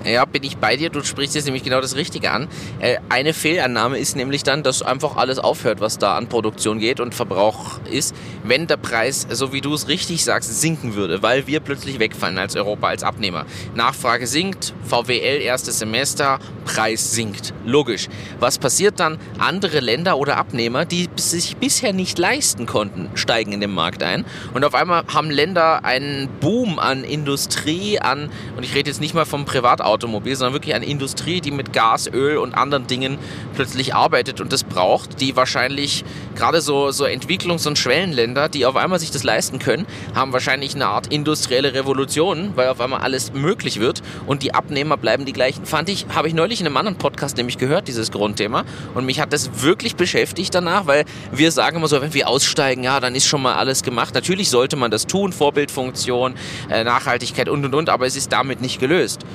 Ja, 0.06 0.26
bin 0.26 0.44
ich 0.44 0.58
bei 0.58 0.78
dir. 0.78 0.90
Du 0.90 1.04
sprichst 1.04 1.36
jetzt 1.36 1.46
nämlich 1.46 1.64
genau 1.64 1.82
das 1.82 1.96
Richtige 1.96 2.32
an. 2.32 2.48
Äh, 2.80 2.98
eine 3.10 3.34
Fehlannahme 3.34 3.98
ist 3.98 4.16
nämlich 4.16 4.44
dann, 4.44 4.64
dass 4.64 4.82
einfach 4.82 5.18
alles 5.18 5.40
aufhört, 5.40 5.82
was 5.82 5.98
da 5.98 6.16
an 6.16 6.28
Produktion 6.30 6.80
geht 6.80 7.00
und 7.00 7.14
Verbrauch 7.14 7.80
ist, 7.92 8.16
wenn 8.44 8.68
der 8.68 8.78
Preis, 8.78 9.28
so 9.30 9.52
wie 9.52 9.60
du 9.60 9.74
es 9.74 9.88
richtig 9.88 10.24
sagst, 10.24 10.62
sinken 10.62 10.96
würde, 10.96 11.24
weil 11.24 11.48
wir 11.48 11.60
plötzlich 11.60 12.00
wegfallen 12.00 12.38
als 12.38 12.56
Europa, 12.56 12.88
als 12.88 13.04
Abnehmer. 13.04 13.46
Nachfrage 13.76 14.28
sinkt, 14.28 14.74
VWL 14.84 15.42
erstes 15.42 15.80
Semester, 15.80 16.40
Preis 16.64 17.14
sinkt. 17.14 17.54
Logisch. 17.66 18.08
Was 18.40 18.60
passiert 18.60 19.00
dann? 19.00 19.18
Andere 19.40 19.80
Länder 19.80 20.18
oder 20.18 20.38
Abnehmer, 20.38 20.86
die 20.86 21.10
sich 21.16 21.58
bisher 21.58 21.92
nicht 21.92 22.18
leisten 22.18 22.66
konnten, 22.66 23.10
steigen 23.16 23.52
in 23.52 23.62
den 23.62 23.74
Markt 23.74 24.04
ein. 24.04 24.26
Und 24.54 24.64
auf 24.64 24.76
einmal 24.76 25.04
haben 25.14 25.32
Länder 25.32 25.84
einen 25.84 26.30
Boom 26.40 26.80
an 26.80 27.04
Industrie, 27.04 28.00
an, 28.00 28.30
und 28.56 28.64
ich 28.64 28.74
rede 28.76 28.90
jetzt 28.90 29.02
nicht 29.02 29.14
mal 29.14 29.26
vom 29.26 29.46
Privatauto, 29.46 29.87
Automobil, 29.88 30.36
sondern 30.36 30.54
wirklich 30.54 30.76
eine 30.76 30.86
Industrie, 30.86 31.42
die 31.42 31.52
mit 31.52 31.74
Gas, 31.74 32.08
Öl 32.12 32.38
und 32.38 32.54
anderen 32.54 32.88
Dingen 32.88 33.18
plötzlich 33.56 33.96
arbeitet 33.96 34.42
und 34.42 34.52
das 34.54 34.64
braucht, 34.64 35.20
die 35.22 35.36
wahrscheinlich 35.36 36.04
gerade 36.36 36.62
so, 36.62 36.92
so 36.92 37.06
Entwicklungs- 37.06 37.68
und 37.68 37.78
Schwellenländer, 37.78 38.50
die 38.50 38.66
auf 38.66 38.76
einmal 38.76 39.00
sich 39.00 39.12
das 39.12 39.24
leisten 39.24 39.60
können, 39.60 39.86
haben 40.14 40.34
wahrscheinlich 40.34 40.76
eine 40.76 40.88
Art 40.88 41.08
industrielle 41.08 41.74
Revolution, 41.74 42.52
weil 42.56 42.70
auf 42.70 42.80
einmal 42.80 43.02
alles 43.02 43.34
möglich 43.34 43.80
wird 43.80 44.02
und 44.26 44.44
die 44.44 44.54
Abnehmer 44.54 44.98
bleiben 44.98 45.26
die 45.26 45.34
gleichen. 45.34 45.66
Fand 45.66 45.90
ich, 45.90 46.06
habe 46.14 46.28
ich 46.28 46.34
neulich 46.34 46.62
in 46.62 46.68
einem 46.68 46.78
anderen 46.78 46.98
Podcast 46.98 47.38
nämlich 47.38 47.58
gehört, 47.58 47.88
dieses 47.88 48.12
Grundthema 48.12 48.66
und 48.94 49.06
mich 49.06 49.20
hat 49.20 49.34
das 49.34 49.62
wirklich 49.62 49.96
beschäftigt 49.96 50.54
danach, 50.54 50.88
weil 50.88 51.06
wir 51.32 51.52
sagen 51.52 51.78
immer 51.78 51.88
so, 51.88 52.02
wenn 52.02 52.14
wir 52.14 52.28
aussteigen, 52.28 52.84
ja, 52.84 53.00
dann 53.00 53.16
ist 53.16 53.26
schon 53.26 53.42
mal 53.42 53.56
alles 53.56 53.84
gemacht. 53.84 54.14
Natürlich 54.14 54.50
sollte 54.50 54.76
man 54.76 54.92
das 54.92 55.08
tun, 55.08 55.34
Vorbildfunktion, 55.34 56.36
äh, 56.70 56.84
Nachhaltigkeit 56.84 57.50
und 57.50 57.66
und 57.66 57.74
und, 57.74 57.90
aber 57.90 58.06
es 58.06 58.16
ist 58.16 58.32
damit 58.32 58.62
nicht 58.62 58.80
gelöst. 58.80 59.26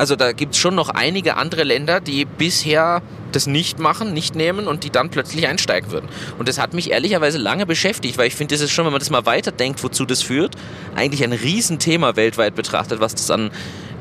Also 0.00 0.16
da 0.16 0.32
gibt 0.32 0.54
es 0.54 0.58
schon 0.58 0.74
noch 0.74 0.88
einige 0.88 1.36
andere 1.36 1.62
Länder, 1.62 2.00
die 2.00 2.24
bisher 2.24 3.02
das 3.32 3.46
nicht 3.46 3.78
machen, 3.78 4.14
nicht 4.14 4.34
nehmen 4.34 4.66
und 4.66 4.82
die 4.82 4.88
dann 4.88 5.10
plötzlich 5.10 5.46
einsteigen 5.46 5.90
würden. 5.90 6.08
Und 6.38 6.48
das 6.48 6.58
hat 6.58 6.72
mich 6.72 6.90
ehrlicherweise 6.90 7.36
lange 7.36 7.66
beschäftigt, 7.66 8.16
weil 8.16 8.26
ich 8.26 8.34
finde, 8.34 8.54
das 8.54 8.62
ist 8.62 8.70
schon, 8.70 8.86
wenn 8.86 8.92
man 8.92 9.00
das 9.00 9.10
mal 9.10 9.26
weiterdenkt, 9.26 9.84
wozu 9.84 10.06
das 10.06 10.22
führt, 10.22 10.56
eigentlich 10.94 11.22
ein 11.22 11.34
Riesenthema 11.34 12.16
weltweit 12.16 12.54
betrachtet, 12.54 13.00
was 13.00 13.14
das 13.14 13.30
an 13.30 13.50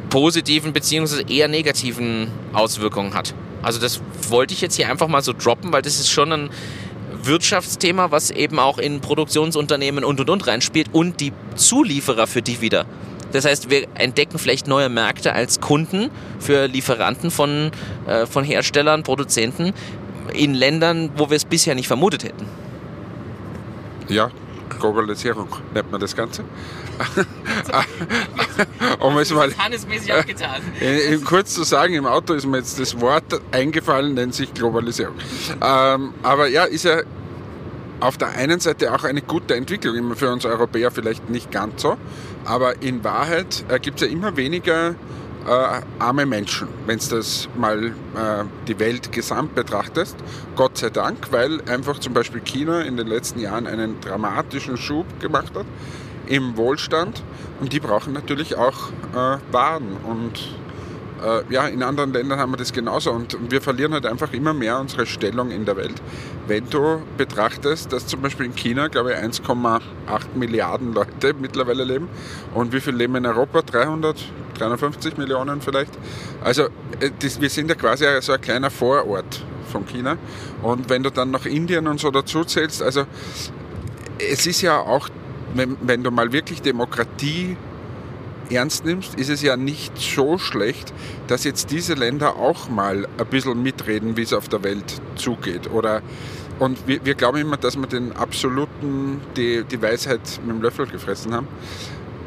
positiven 0.09 0.71
bzw. 0.71 1.25
eher 1.27 1.49
negativen 1.49 2.31
Auswirkungen 2.53 3.13
hat. 3.13 3.33
Also 3.61 3.81
das 3.81 3.99
wollte 4.29 4.53
ich 4.53 4.61
jetzt 4.61 4.77
hier 4.77 4.89
einfach 4.89 5.09
mal 5.09 5.21
so 5.21 5.33
droppen, 5.33 5.73
weil 5.73 5.81
das 5.81 5.99
ist 5.99 6.09
schon 6.09 6.31
ein 6.31 6.49
Wirtschaftsthema, 7.23 8.09
was 8.09 8.31
eben 8.31 8.57
auch 8.57 8.77
in 8.77 9.01
Produktionsunternehmen 9.01 10.05
und 10.05 10.21
und 10.21 10.29
und 10.29 10.47
reinspielt 10.47 10.87
und 10.93 11.19
die 11.19 11.33
Zulieferer 11.57 12.25
für 12.25 12.41
die 12.41 12.61
wieder. 12.61 12.85
Das 13.31 13.45
heißt, 13.45 13.69
wir 13.69 13.87
entdecken 13.95 14.39
vielleicht 14.39 14.67
neue 14.67 14.89
Märkte 14.89 15.33
als 15.33 15.61
Kunden 15.61 16.09
für 16.39 16.67
Lieferanten 16.67 17.31
von, 17.31 17.71
äh, 18.07 18.25
von 18.25 18.43
Herstellern, 18.43 19.03
Produzenten 19.03 19.73
in 20.33 20.53
Ländern, 20.53 21.11
wo 21.15 21.29
wir 21.29 21.37
es 21.37 21.45
bisher 21.45 21.75
nicht 21.75 21.87
vermutet 21.87 22.23
hätten. 22.23 22.45
Ja, 24.07 24.31
Globalisierung 24.79 25.47
nennt 25.73 25.91
man 25.91 26.01
das 26.01 26.15
Ganze. 26.15 26.43
um 28.99 29.17
es 29.17 29.31
mal 29.31 29.49
abgetan. 29.49 30.61
kurz 31.25 31.53
zu 31.53 31.63
sagen, 31.63 31.93
im 31.93 32.05
Auto 32.05 32.33
ist 32.33 32.45
mir 32.45 32.57
jetzt 32.57 32.79
das 32.79 32.99
Wort 32.99 33.41
eingefallen, 33.51 34.15
nennt 34.15 34.33
sich 34.33 34.53
Globalisierung. 34.53 35.15
Ähm, 35.61 36.13
aber 36.23 36.47
ja, 36.47 36.65
ist 36.65 36.85
ja 36.85 37.01
auf 37.99 38.17
der 38.17 38.29
einen 38.29 38.59
Seite 38.59 38.93
auch 38.93 39.03
eine 39.03 39.21
gute 39.21 39.55
Entwicklung, 39.55 39.95
immer 39.95 40.15
für 40.15 40.31
uns 40.31 40.45
Europäer 40.45 40.91
vielleicht 40.91 41.29
nicht 41.29 41.51
ganz 41.51 41.81
so, 41.81 41.97
aber 42.49 42.81
in 42.81 43.03
Wahrheit 43.03 43.63
äh, 43.69 43.79
gibt 43.79 44.01
es 44.01 44.07
ja 44.07 44.13
immer 44.13 44.35
weniger 44.35 44.95
äh, 45.45 45.81
arme 45.99 46.25
Menschen, 46.25 46.67
wenn 46.87 46.97
du 46.97 47.15
das 47.17 47.47
mal 47.55 47.85
äh, 47.85 47.91
die 48.67 48.79
Welt 48.79 49.11
gesamt 49.11 49.53
betrachtest. 49.53 50.17
Gott 50.55 50.79
sei 50.79 50.89
Dank, 50.89 51.31
weil 51.31 51.61
einfach 51.69 51.99
zum 51.99 52.13
Beispiel 52.13 52.41
China 52.41 52.81
in 52.81 52.97
den 52.97 53.05
letzten 53.05 53.39
Jahren 53.39 53.67
einen 53.67 54.01
dramatischen 54.01 54.77
Schub 54.77 55.05
gemacht 55.19 55.53
hat 55.55 55.67
im 56.25 56.57
Wohlstand 56.57 57.23
und 57.59 57.71
die 57.71 57.79
brauchen 57.79 58.13
natürlich 58.13 58.55
auch 58.55 58.89
äh, 59.13 59.37
Waren 59.51 59.97
und 60.03 60.58
äh, 61.23 61.53
ja, 61.53 61.67
in 61.67 61.83
anderen 61.83 62.13
Ländern 62.13 62.39
haben 62.39 62.51
wir 62.51 62.57
das 62.57 62.73
genauso 62.73 63.11
und 63.11 63.37
wir 63.51 63.61
verlieren 63.61 63.93
halt 63.93 64.05
einfach 64.05 64.33
immer 64.33 64.53
mehr 64.53 64.79
unsere 64.79 65.05
Stellung 65.05 65.51
in 65.51 65.65
der 65.65 65.77
Welt. 65.77 66.01
Wenn 66.47 66.69
du 66.69 67.01
betrachtest, 67.17 67.91
dass 67.91 68.07
zum 68.07 68.21
Beispiel 68.21 68.47
in 68.47 68.55
China, 68.55 68.87
glaube 68.87 69.11
ich, 69.11 69.17
1,8 69.17 69.81
Milliarden 70.35 70.93
Leute 70.93 71.33
mittlerweile 71.39 71.83
leben 71.83 72.07
und 72.53 72.73
wie 72.73 72.79
viel 72.79 72.95
leben 72.95 73.15
in 73.15 73.25
Europa? 73.25 73.61
300, 73.61 74.23
350 74.57 75.17
Millionen 75.17 75.61
vielleicht. 75.61 75.91
Also 76.43 76.63
äh, 76.99 77.11
das, 77.19 77.41
wir 77.41 77.49
sind 77.49 77.69
ja 77.69 77.75
quasi 77.75 78.05
so 78.21 78.33
ein 78.33 78.41
kleiner 78.41 78.69
Vorort 78.69 79.43
von 79.71 79.85
China 79.85 80.17
und 80.61 80.89
wenn 80.89 81.03
du 81.03 81.11
dann 81.11 81.31
noch 81.31 81.45
Indien 81.45 81.87
und 81.87 81.99
so 81.99 82.11
dazu 82.11 82.43
zählst, 82.43 82.81
also 82.81 83.05
es 84.19 84.45
ist 84.45 84.61
ja 84.61 84.79
auch, 84.79 85.09
wenn, 85.53 85.77
wenn 85.81 86.03
du 86.03 86.11
mal 86.11 86.31
wirklich 86.31 86.61
Demokratie 86.61 87.55
ernst 88.49 88.85
nimmst, 88.85 89.15
ist 89.15 89.29
es 89.29 89.41
ja 89.41 89.57
nicht 89.57 89.97
so 89.97 90.37
schlecht, 90.37 90.93
dass 91.27 91.43
jetzt 91.43 91.71
diese 91.71 91.93
Länder 91.93 92.35
auch 92.35 92.69
mal 92.69 93.07
ein 93.17 93.25
bisschen 93.27 93.61
mitreden, 93.61 94.17
wie 94.17 94.23
es 94.23 94.33
auf 94.33 94.47
der 94.49 94.63
Welt 94.63 95.01
zugeht. 95.15 95.71
Oder, 95.71 96.01
und 96.59 96.87
wir, 96.87 97.03
wir 97.05 97.15
glauben 97.15 97.37
immer, 97.37 97.57
dass 97.57 97.77
wir 97.77 97.87
den 97.87 98.11
absoluten, 98.13 99.21
die, 99.35 99.63
die 99.63 99.81
Weisheit 99.81 100.21
mit 100.45 100.55
dem 100.55 100.61
Löffel 100.61 100.87
gefressen 100.87 101.33
haben. 101.33 101.47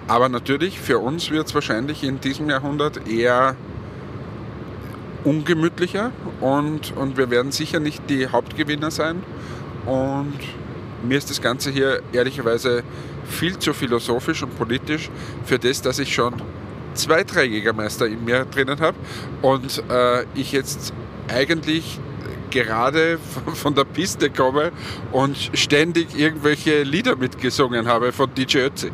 Aber 0.08 0.28
natürlich, 0.28 0.80
für 0.80 0.98
uns 0.98 1.30
wird 1.30 1.46
es 1.46 1.54
wahrscheinlich 1.54 2.02
in 2.02 2.20
diesem 2.20 2.50
Jahrhundert 2.50 3.08
eher 3.08 3.56
ungemütlicher 5.24 6.10
und, 6.40 6.96
und 6.96 7.16
wir 7.16 7.30
werden 7.30 7.52
sicher 7.52 7.78
nicht 7.78 8.10
die 8.10 8.26
Hauptgewinner 8.28 8.90
sein. 8.90 9.22
Und 9.86 10.38
mir 11.02 11.18
ist 11.18 11.30
das 11.30 11.40
Ganze 11.40 11.70
hier 11.70 12.02
ehrlicherweise 12.12 12.82
viel 13.32 13.58
zu 13.58 13.72
philosophisch 13.72 14.42
und 14.42 14.56
politisch 14.56 15.10
für 15.44 15.58
das, 15.58 15.82
dass 15.82 15.98
ich 15.98 16.14
schon 16.14 16.34
zwei, 16.94 17.24
drei 17.24 17.44
Jägermeister 17.44 18.06
in 18.06 18.24
mir 18.24 18.44
drinnen 18.44 18.80
habe 18.80 18.96
und 19.40 19.82
äh, 19.90 20.24
ich 20.34 20.52
jetzt 20.52 20.92
eigentlich 21.28 21.98
gerade 22.50 23.18
von 23.54 23.74
der 23.74 23.84
Piste 23.84 24.30
komme 24.30 24.72
und 25.10 25.50
ständig 25.54 26.16
irgendwelche 26.16 26.82
Lieder 26.82 27.16
mitgesungen 27.16 27.88
habe 27.88 28.12
von 28.12 28.32
DJ 28.34 28.58
Ötzi. 28.58 28.92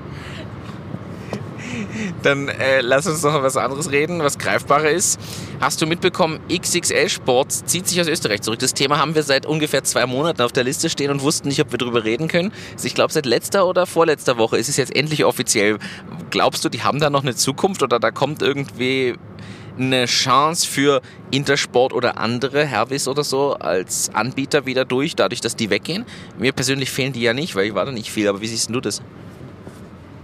Dann 2.23 2.49
äh, 2.49 2.81
lass 2.81 3.07
uns 3.07 3.23
noch 3.23 3.43
was 3.43 3.57
anderes 3.57 3.91
reden, 3.91 4.21
was 4.21 4.39
greifbarer 4.39 4.91
ist. 4.91 5.21
Hast 5.61 5.81
du 5.83 5.87
mitbekommen, 5.87 6.41
XXL 6.49 7.09
Sports 7.09 7.65
zieht 7.65 7.89
sich 7.89 8.01
aus 8.01 8.09
Österreich 8.09 8.43
zurück. 8.43 8.59
Das 8.59 8.75
Thema 8.75 8.99
haben 8.99 9.15
wir 9.15 9.23
seit 9.23 9.47
ungefähr 9.47 9.85
zwei 9.85 10.07
Monaten 10.07 10.43
auf 10.43 10.53
der 10.53 10.65
Liste 10.65 10.91
stehen 10.91 11.11
und 11.11 11.23
wussten 11.23 11.49
nicht, 11.49 11.61
ob 11.61 11.73
wir 11.73 11.79
darüber 11.79 12.05
reden 12.05 12.29
können. 12.29 12.53
Also 12.73 12.87
ich 12.87 12.95
glaube, 12.95 13.13
seit 13.13 13.27
letzter 13.27 13.67
oder 13.67 13.87
vorletzter 13.87 14.39
Woche 14.39 14.59
ist 14.59 14.69
es 14.69 14.77
jetzt 14.77 14.95
endlich 14.95 15.25
offiziell. 15.25 15.79
Glaubst 16.31 16.65
du, 16.65 16.69
die 16.69 16.83
haben 16.83 17.01
da 17.01 17.11
noch 17.11 17.23
eine 17.23 17.35
Zukunft 17.35 17.83
oder 17.83 17.99
da 17.99 18.11
kommt 18.11 18.43
irgendwie 18.43 19.15
eine 19.79 20.07
Chance 20.07 20.67
für 20.67 21.03
Intersport 21.31 21.93
oder 21.93 22.19
andere, 22.19 22.65
Hervis 22.67 23.09
oder 23.09 23.25
so, 23.25 23.55
als 23.55 24.11
Anbieter 24.13 24.67
wieder 24.67 24.85
durch, 24.85 25.15
dadurch, 25.17 25.41
dass 25.41 25.57
die 25.57 25.71
weggehen? 25.71 26.05
Mir 26.39 26.53
persönlich 26.53 26.91
fehlen 26.91 27.13
die 27.13 27.23
ja 27.23 27.33
nicht, 27.33 27.55
weil 27.55 27.67
ich 27.67 27.75
war 27.75 27.85
da 27.85 27.93
nicht 27.93 28.11
viel, 28.11 28.29
aber 28.29 28.41
wie 28.41 28.49
siehst 28.49 28.71
du 28.71 28.81
das? 28.81 29.03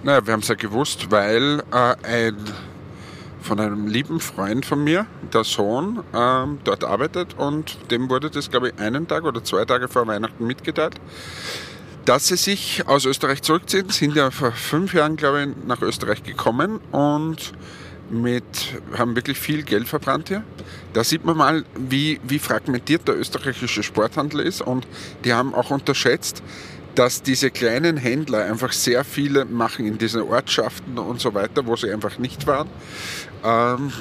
Naja, 0.05 0.27
wir 0.27 0.35
haben 0.35 0.41
es 0.41 0.49
ja 0.49 0.55
gewusst, 0.55 1.11
weil 1.11 1.63
äh, 1.73 1.95
ein 2.03 2.37
von 3.41 3.59
einem 3.59 3.87
lieben 3.87 4.21
Freund 4.21 4.67
von 4.67 4.85
mir, 4.85 5.07
der 5.33 5.45
Sohn, 5.45 6.05
ähm, 6.15 6.59
dort 6.63 6.85
arbeitet 6.85 7.33
und 7.39 7.91
dem 7.91 8.11
wurde 8.11 8.29
das, 8.29 8.51
glaube 8.51 8.69
ich, 8.69 8.79
einen 8.79 9.09
Tag 9.09 9.25
oder 9.25 9.43
zwei 9.43 9.65
Tage 9.65 9.89
vor 9.89 10.07
Weihnachten 10.07 10.47
mitgeteilt, 10.47 10.97
dass 12.05 12.29
sie 12.29 12.37
sich 12.37 12.87
aus 12.87 13.07
Österreich 13.07 13.41
zurückziehen, 13.41 13.89
sind 13.89 14.15
ja 14.15 14.31
vor 14.31 14.53
fünf 14.53 14.93
Jahren, 14.93 15.17
glaube 15.17 15.43
ich, 15.43 15.67
nach 15.67 15.81
Österreich 15.81 16.23
gekommen 16.23 16.81
und 16.93 17.55
mit, 18.11 18.45
haben 18.99 19.17
wirklich 19.17 19.39
viel 19.39 19.63
Geld 19.63 19.89
verbrannt 19.89 20.29
hier. 20.29 20.45
Da 20.93 21.03
sieht 21.03 21.25
man 21.25 21.39
mal, 21.39 21.65
wie, 21.77 22.21
wie 22.25 22.39
fragmentiert 22.39 23.09
der 23.09 23.19
österreichische 23.19 23.83
Sporthandel 23.83 24.41
ist 24.41 24.61
und 24.61 24.87
die 25.25 25.33
haben 25.33 25.55
auch 25.55 25.71
unterschätzt, 25.71 26.43
dass 26.95 27.23
diese 27.23 27.51
kleinen 27.51 27.97
Händler 27.97 28.45
einfach 28.45 28.73
sehr 28.73 29.05
viele 29.05 29.45
machen 29.45 29.87
in 29.87 29.99
diesen 29.99 30.23
Ortschaften 30.23 30.99
und 30.99 31.21
so 31.21 31.35
weiter, 31.35 31.67
wo 31.67 31.77
sie 31.77 31.91
einfach 31.91 32.19
nicht 32.19 32.47
waren. 32.47 32.69
Ähm, 33.45 33.93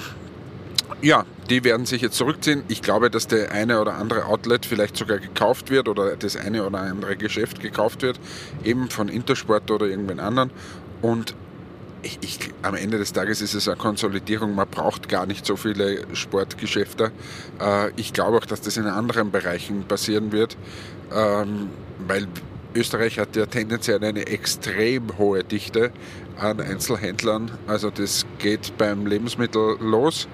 ja, 1.02 1.26
die 1.50 1.64
werden 1.64 1.86
sich 1.86 2.02
jetzt 2.02 2.16
zurückziehen. 2.16 2.64
Ich 2.68 2.82
glaube, 2.82 3.10
dass 3.10 3.28
der 3.28 3.52
eine 3.52 3.82
oder 3.82 3.96
andere 3.96 4.26
Outlet 4.26 4.66
vielleicht 4.66 4.96
sogar 4.96 5.20
gekauft 5.20 5.70
wird 5.70 5.90
oder 5.90 6.16
das 6.16 6.38
eine 6.38 6.66
oder 6.66 6.80
andere 6.80 7.18
Geschäft 7.18 7.60
gekauft 7.60 8.02
wird, 8.02 8.20
eben 8.64 8.90
von 8.90 9.10
Intersport 9.10 9.70
oder 9.70 9.88
irgendwen 9.88 10.20
anderen. 10.20 10.52
Und 11.02 11.36
ich, 12.04 12.20
ich, 12.22 12.40
am 12.62 12.76
Ende 12.76 12.98
des 12.98 13.14
Tages 13.14 13.42
ist 13.42 13.54
es 13.54 13.68
eine 13.68 13.78
Konsolidierung. 13.78 14.56
Man 14.56 14.68
braucht 14.68 15.10
gar 15.10 15.26
nicht 15.26 15.46
so 15.46 15.56
viele 15.56 16.06
Sportgeschäfte. 16.14 17.12
Äh, 17.60 17.92
ich 17.96 18.14
glaube 18.14 18.38
auch, 18.38 18.46
dass 18.46 18.62
das 18.62 18.78
in 18.78 18.86
anderen 18.86 19.32
Bereichen 19.32 19.84
passieren 19.84 20.32
wird, 20.32 20.58
ähm, 21.14 21.70
weil 22.08 22.28
Österreich 22.76 23.20
hat 23.20 23.36
ja 23.36 23.46
tendenziell 23.46 24.04
eine 24.04 24.28
extrem 24.28 25.18
hohe 25.18 25.44
Dichte 25.44 25.92
an 26.38 26.60
Einzelhändlern. 26.60 27.52
Also 27.68 27.90
das 27.90 28.26
geht 28.40 28.78
beim 28.78 29.06
Lebensmittel 29.06 29.78
los. 29.80 30.28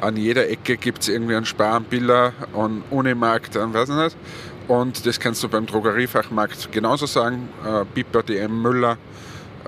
An 0.00 0.16
jeder 0.16 0.48
Ecke 0.48 0.76
gibt 0.76 1.02
es 1.02 1.08
irgendwie 1.08 1.36
einen 1.36 1.46
Spar, 1.46 1.82
einen 1.90 2.10
einen 2.54 2.82
Unimarkt, 2.90 3.56
einen 3.56 3.74
weiß 3.74 3.88
ich 3.90 3.94
nicht. 3.96 4.16
Und 4.68 5.04
das 5.06 5.20
kannst 5.20 5.42
du 5.42 5.48
beim 5.48 5.66
Drogeriefachmarkt 5.66 6.72
genauso 6.72 7.06
sagen. 7.06 7.48
Äh, 7.66 7.84
Piper, 7.84 8.22
DM, 8.22 8.62
Müller. 8.62 8.96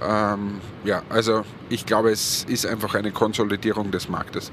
Ähm, 0.01 0.61
ja, 0.85 1.03
also 1.09 1.45
ich 1.69 1.87
glaube, 1.87 2.11
es 2.11 2.45
ist 2.49 2.67
einfach 2.67 2.95
eine 2.95 3.11
Konsolidierung 3.11 3.91
des 3.91 4.09
Marktes. 4.09 4.51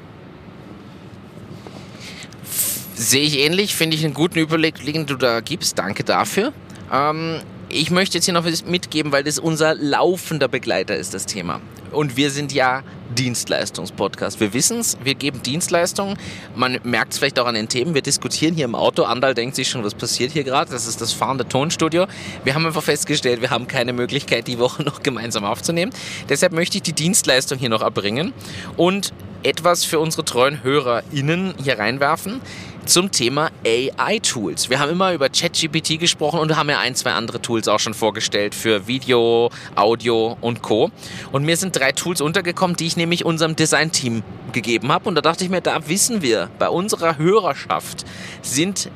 Sehe 2.96 3.24
ich 3.24 3.40
ähnlich, 3.40 3.76
finde 3.76 3.96
ich 3.96 4.06
einen 4.06 4.14
guten 4.14 4.40
Überblick, 4.40 4.84
den 4.86 5.06
du 5.06 5.16
da 5.16 5.40
gibst. 5.42 5.80
Danke 5.80 6.04
dafür. 6.04 6.54
Ähm, 6.92 7.40
ich 7.72 7.92
möchte 7.92 8.18
jetzt 8.18 8.26
hier 8.26 8.34
noch 8.34 8.46
was 8.46 8.66
mitgeben, 8.66 9.12
weil 9.12 9.24
das 9.24 9.40
unser 9.40 9.76
laufender 9.76 10.48
Begleiter 10.48 10.96
ist, 10.96 11.14
das 11.14 11.26
Thema. 11.26 11.62
Und 11.92 12.16
wir 12.16 12.32
sind 12.32 12.54
ja 12.54 12.84
Dienstleistungspodcast. 13.16 14.40
Wir 14.40 14.54
wissen 14.54 14.80
es, 14.80 14.98
wir 15.04 15.16
geben 15.16 15.44
Dienstleistungen. 15.44 16.18
Man 16.56 16.80
merkt 16.84 17.14
es 17.14 17.20
vielleicht 17.20 17.40
auch 17.40 17.46
an 17.46 17.56
den 17.56 17.68
Themen. 17.68 17.94
Wir 17.94 18.02
diskutieren 18.02 18.56
hier 18.56 18.66
im 18.66 18.76
Auto. 18.76 19.04
Andal 19.04 19.34
denkt 19.34 19.56
sich 19.56 19.70
schon, 19.70 19.84
was 19.84 19.94
passiert 19.94 20.32
hier 20.32 20.44
gerade? 20.44 20.72
Das 20.72 20.88
ist 20.88 21.02
das 21.02 21.12
fahrende 21.12 21.48
Tonstudio. 21.48 22.08
Wir 22.44 22.56
haben 22.56 22.66
einfach 22.66 22.84
festgestellt, 22.84 23.42
wir 23.42 23.50
haben 23.50 23.68
keine 23.68 23.92
Möglichkeit, 23.92 24.48
die 24.48 24.60
Woche 24.60 24.84
noch 24.86 25.04
gemeinsam 25.04 25.44
aufzunehmen. 25.44 25.92
Deshalb 26.30 26.54
möchte 26.54 26.78
ich 26.78 26.84
die 26.84 26.94
Dienstleistung 26.94 27.58
hier 27.58 27.70
noch 27.70 27.82
erbringen 27.82 28.34
und 28.78 29.14
etwas 29.44 29.84
für 29.86 30.00
unsere 30.00 30.24
treuen 30.24 30.64
HörerInnen 30.64 31.56
hier 31.62 31.80
reinwerfen 31.80 32.42
zum 32.86 33.12
Thema 33.12 33.52
AI-Tools. 33.65 34.70
Wir 34.70 34.80
haben 34.80 34.91
immer 34.91 35.13
über 35.13 35.30
ChatGPT 35.30 36.00
gesprochen 36.00 36.39
und 36.39 36.56
haben 36.56 36.70
ja 36.70 36.80
ein, 36.80 36.96
zwei 36.96 37.12
andere 37.12 37.41
Tools 37.41 37.67
auch 37.67 37.80
schon 37.80 37.94
vorgestellt 37.94 38.56
für 38.56 38.88
Video, 38.88 39.50
Audio 39.76 40.38
und 40.41 40.62
Co. 40.62 40.91
Und 41.32 41.44
mir 41.44 41.58
sind 41.58 41.76
drei 41.76 41.91
Tools 41.91 42.22
untergekommen, 42.22 42.76
die 42.76 42.88
ich 42.88 42.98
nämlich 42.98 43.26
unserem 43.26 43.56
Design-Team 43.56 44.24
gegeben 44.52 44.91
habe. 44.91 45.08
Und 45.08 45.15
da 45.15 45.22
dachte 45.22 45.44
ich 45.44 45.50
mir, 45.50 45.62
da 45.62 45.88
wissen 45.88 46.22
wir, 46.22 46.50
bei 46.60 46.70
unserer 46.70 47.17
Hörerschaft 47.17 48.06
sind 48.41 48.89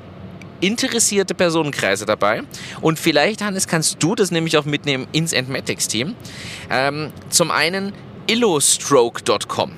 interessierte 0.62 1.36
Personenkreise 1.36 2.06
dabei. 2.06 2.44
Und 2.82 3.00
vielleicht, 3.00 3.42
Hannes, 3.42 3.68
kannst 3.68 4.02
du 4.02 4.16
das 4.16 4.32
nämlich 4.32 4.58
auch 4.58 4.66
mitnehmen 4.66 5.08
ins 5.12 5.34
Entmatics-Team. 5.34 6.16
Ähm, 6.70 7.12
zum 7.30 7.52
einen 7.52 7.94
illostroke.com 8.28 9.72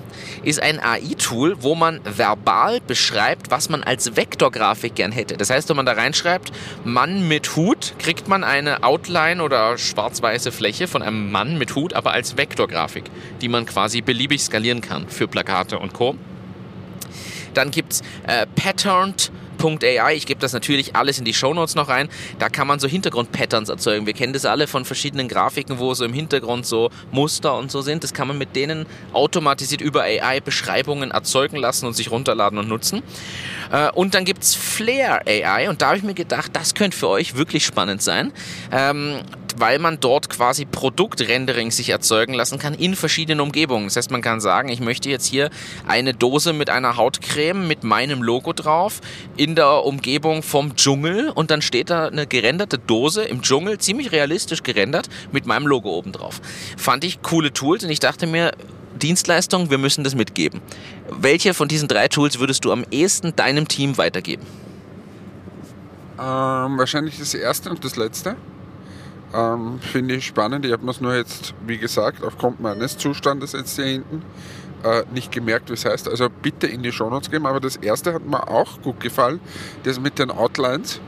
ist 0.44 0.62
ein 0.62 0.80
AI-Tool, 0.80 1.62
wo 1.62 1.76
man 1.76 2.00
verbal 2.06 2.80
beschreibt, 2.80 3.52
was 3.52 3.70
man 3.70 3.84
als 3.84 4.16
Vektorgrafik 4.16 4.96
gern 4.96 5.12
hätte. 5.12 5.36
Das 5.36 5.50
heißt, 5.50 5.68
wenn 5.70 5.76
man 5.76 5.86
da 5.86 5.94
reinschreibt, 5.94 6.52
Mann 6.86 7.28
mit 7.28 7.56
Hut, 7.56 7.94
kriegt 8.00 8.28
man 8.28 8.44
eine 8.44 8.84
Outline 8.84 9.44
oder 9.44 9.78
schwarz-weiße 9.78 10.52
Fläche 10.52 10.88
von 10.88 11.02
einem 11.02 11.32
Mann 11.32 11.58
mit 11.58 11.76
Hut, 11.76 11.94
aber 11.94 12.12
als 12.12 12.38
Vektorgrafik, 12.38 13.06
die 13.42 13.50
man 13.50 13.66
quasi 13.66 14.02
beliebig 14.02 14.42
skalieren 14.42 14.82
kann 14.82 15.10
für 15.10 15.28
Plakate 15.28 15.80
und 15.80 15.94
Co. 15.94 16.16
Dann 17.54 17.72
gibt 17.72 17.94
es 17.94 18.02
äh, 18.28 18.46
Patterned 18.56 19.32
AI. 19.63 20.15
Ich 20.15 20.26
gebe 20.26 20.39
das 20.39 20.54
natürlich 20.54 20.96
alles 20.96 21.20
in 21.20 21.26
die 21.26 21.34
Shownotes 21.34 21.76
noch 21.76 21.89
rein. 21.89 22.10
Da 22.39 22.50
kann 22.50 22.67
man 22.67 22.80
so 22.80 22.88
Hintergrundpatterns 22.88 23.70
erzeugen. 23.70 24.06
Wir 24.06 24.13
kennen 24.13 24.34
das 24.34 24.46
alle 24.46 24.67
von 24.67 24.86
verschiedenen 24.86 25.28
Grafiken, 25.28 25.80
wo 25.80 25.93
so 25.93 26.06
im 26.06 26.13
Hintergrund 26.13 26.65
so 26.65 26.89
Muster 27.12 27.58
und 27.58 27.72
so 27.72 27.82
sind. 27.82 28.04
Das 28.04 28.13
kann 28.13 28.28
man 28.28 28.38
mit 28.38 28.56
denen 28.56 28.86
automatisiert 29.13 29.82
über 29.82 30.04
AI 30.04 30.39
Beschreibungen 30.39 31.12
erzeugen 31.12 31.58
lassen 31.58 31.86
und 31.86 31.93
sich 31.93 32.12
runterladen 32.12 32.60
und 32.60 32.67
nutzen. 32.67 33.04
Äh, 33.72 33.91
und 33.91 34.13
dann 34.13 34.26
gibt 34.26 34.43
es 34.43 34.56
Flare 34.56 35.22
AI 35.26 35.70
und 35.70 35.82
da 35.82 35.88
habe 35.88 35.98
ich 35.98 36.04
mir 36.04 36.13
gedacht, 36.13 36.52
das 36.54 36.74
könnte 36.74 36.98
für 36.98 37.10
euch 37.10 37.36
wirklich 37.36 37.65
spannend 37.65 38.02
sein. 38.02 38.32
Ähm, 38.72 39.22
weil 39.60 39.80
man 39.80 40.00
dort 40.00 40.30
quasi 40.30 40.65
Produktrendering 40.65 41.72
sich 41.72 41.89
erzeugen 41.89 42.34
lassen 42.34 42.60
kann 42.60 42.74
in 42.74 42.96
verschiedenen 42.96 43.39
Umgebungen. 43.39 43.86
Das 43.86 43.96
heißt, 43.96 44.12
man 44.12 44.22
kann 44.22 44.39
sagen, 44.39 44.70
ich 44.70 44.80
möchte 44.80 45.10
jetzt 45.10 45.26
hier 45.26 45.50
eine 45.88 46.13
Dose 46.13 46.54
mit 46.54 46.70
einer 46.70 46.96
Hautcreme 46.96 47.67
mit 47.67 47.84
meinem 47.84 48.22
Logo 48.22 48.54
drauf 48.54 49.02
in 49.48 49.56
der 49.56 49.86
Umgebung 49.86 50.44
vom 50.44 50.76
Dschungel 50.76 51.30
und 51.30 51.52
dann 51.52 51.62
steht 51.62 51.90
da 51.90 52.08
eine 52.08 52.28
gerenderte 52.28 52.78
Dose 52.78 53.24
im 53.24 53.42
Dschungel, 53.42 53.78
ziemlich 53.78 54.12
realistisch 54.12 54.62
gerendert, 54.62 55.08
mit 55.32 55.46
meinem 55.46 55.68
Logo 55.68 55.90
oben 55.90 56.12
drauf. 56.12 56.42
Fand 56.76 57.06
ich 57.06 57.22
coole 57.22 57.54
Tools 57.54 57.86
und 57.86 57.90
ich 57.90 58.02
dachte 58.02 58.28
mir, 58.28 58.52
Dienstleistung, 59.02 59.70
wir 59.70 59.78
müssen 59.78 60.04
das 60.04 60.16
mitgeben. 60.16 60.60
Welche 61.10 61.54
von 61.54 61.70
diesen 61.70 61.88
drei 61.88 62.10
Tools 62.10 62.40
würdest 62.40 62.66
du 62.66 62.74
am 62.74 62.84
ehesten 62.92 63.38
deinem 63.38 63.70
Team 63.70 63.98
weitergeben? 63.98 64.46
Ähm, 66.20 66.78
wahrscheinlich 66.78 67.18
das 67.18 67.34
erste 67.34 67.70
und 67.70 67.86
das 67.86 67.96
letzte. 67.96 68.36
Ähm, 69.34 69.80
Finde 69.80 70.16
ich 70.16 70.26
spannend. 70.26 70.66
Ich 70.66 70.72
habe 70.72 70.84
mir 70.86 70.92
es 70.92 71.02
nur 71.02 71.16
jetzt, 71.16 71.54
wie 71.66 71.78
gesagt, 71.78 72.24
aufgrund 72.24 72.60
meines 72.60 72.98
Zustandes 72.98 73.54
jetzt 73.54 73.76
hier 73.76 73.86
hinten 73.86 74.24
äh, 74.84 75.04
nicht 75.13 75.32
gemerkt, 75.32 75.70
wie 75.70 75.74
es 75.74 75.86
heißt. 75.86 76.08
Also 76.08 76.30
bitte 76.30 76.68
in 76.68 76.84
die 76.84 76.92
Shownotes 76.92 77.30
geben. 77.30 77.46
Aber 77.46 77.60
das 77.60 77.76
erste 77.76 78.13
hat 78.13 78.26
mir 78.26 78.48
auch 78.48 78.82
gut 78.82 79.00
gefallen. 79.00 79.40
Das 79.84 80.00
mit 80.00 80.20
den 80.20 80.32
Outlines. 80.32 81.02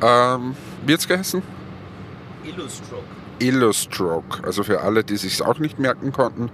Ähm, 0.00 0.56
wie 0.86 0.92
hat 0.92 1.00
es 1.00 1.08
geheißen? 1.08 1.42
Illustroke. 2.44 3.04
Illustroke. 3.40 4.44
Also 4.44 4.62
für 4.62 4.80
alle, 4.80 5.04
die 5.04 5.16
sich 5.16 5.42
auch 5.42 5.58
nicht 5.58 5.78
merken 5.78 6.12
konnten, 6.12 6.50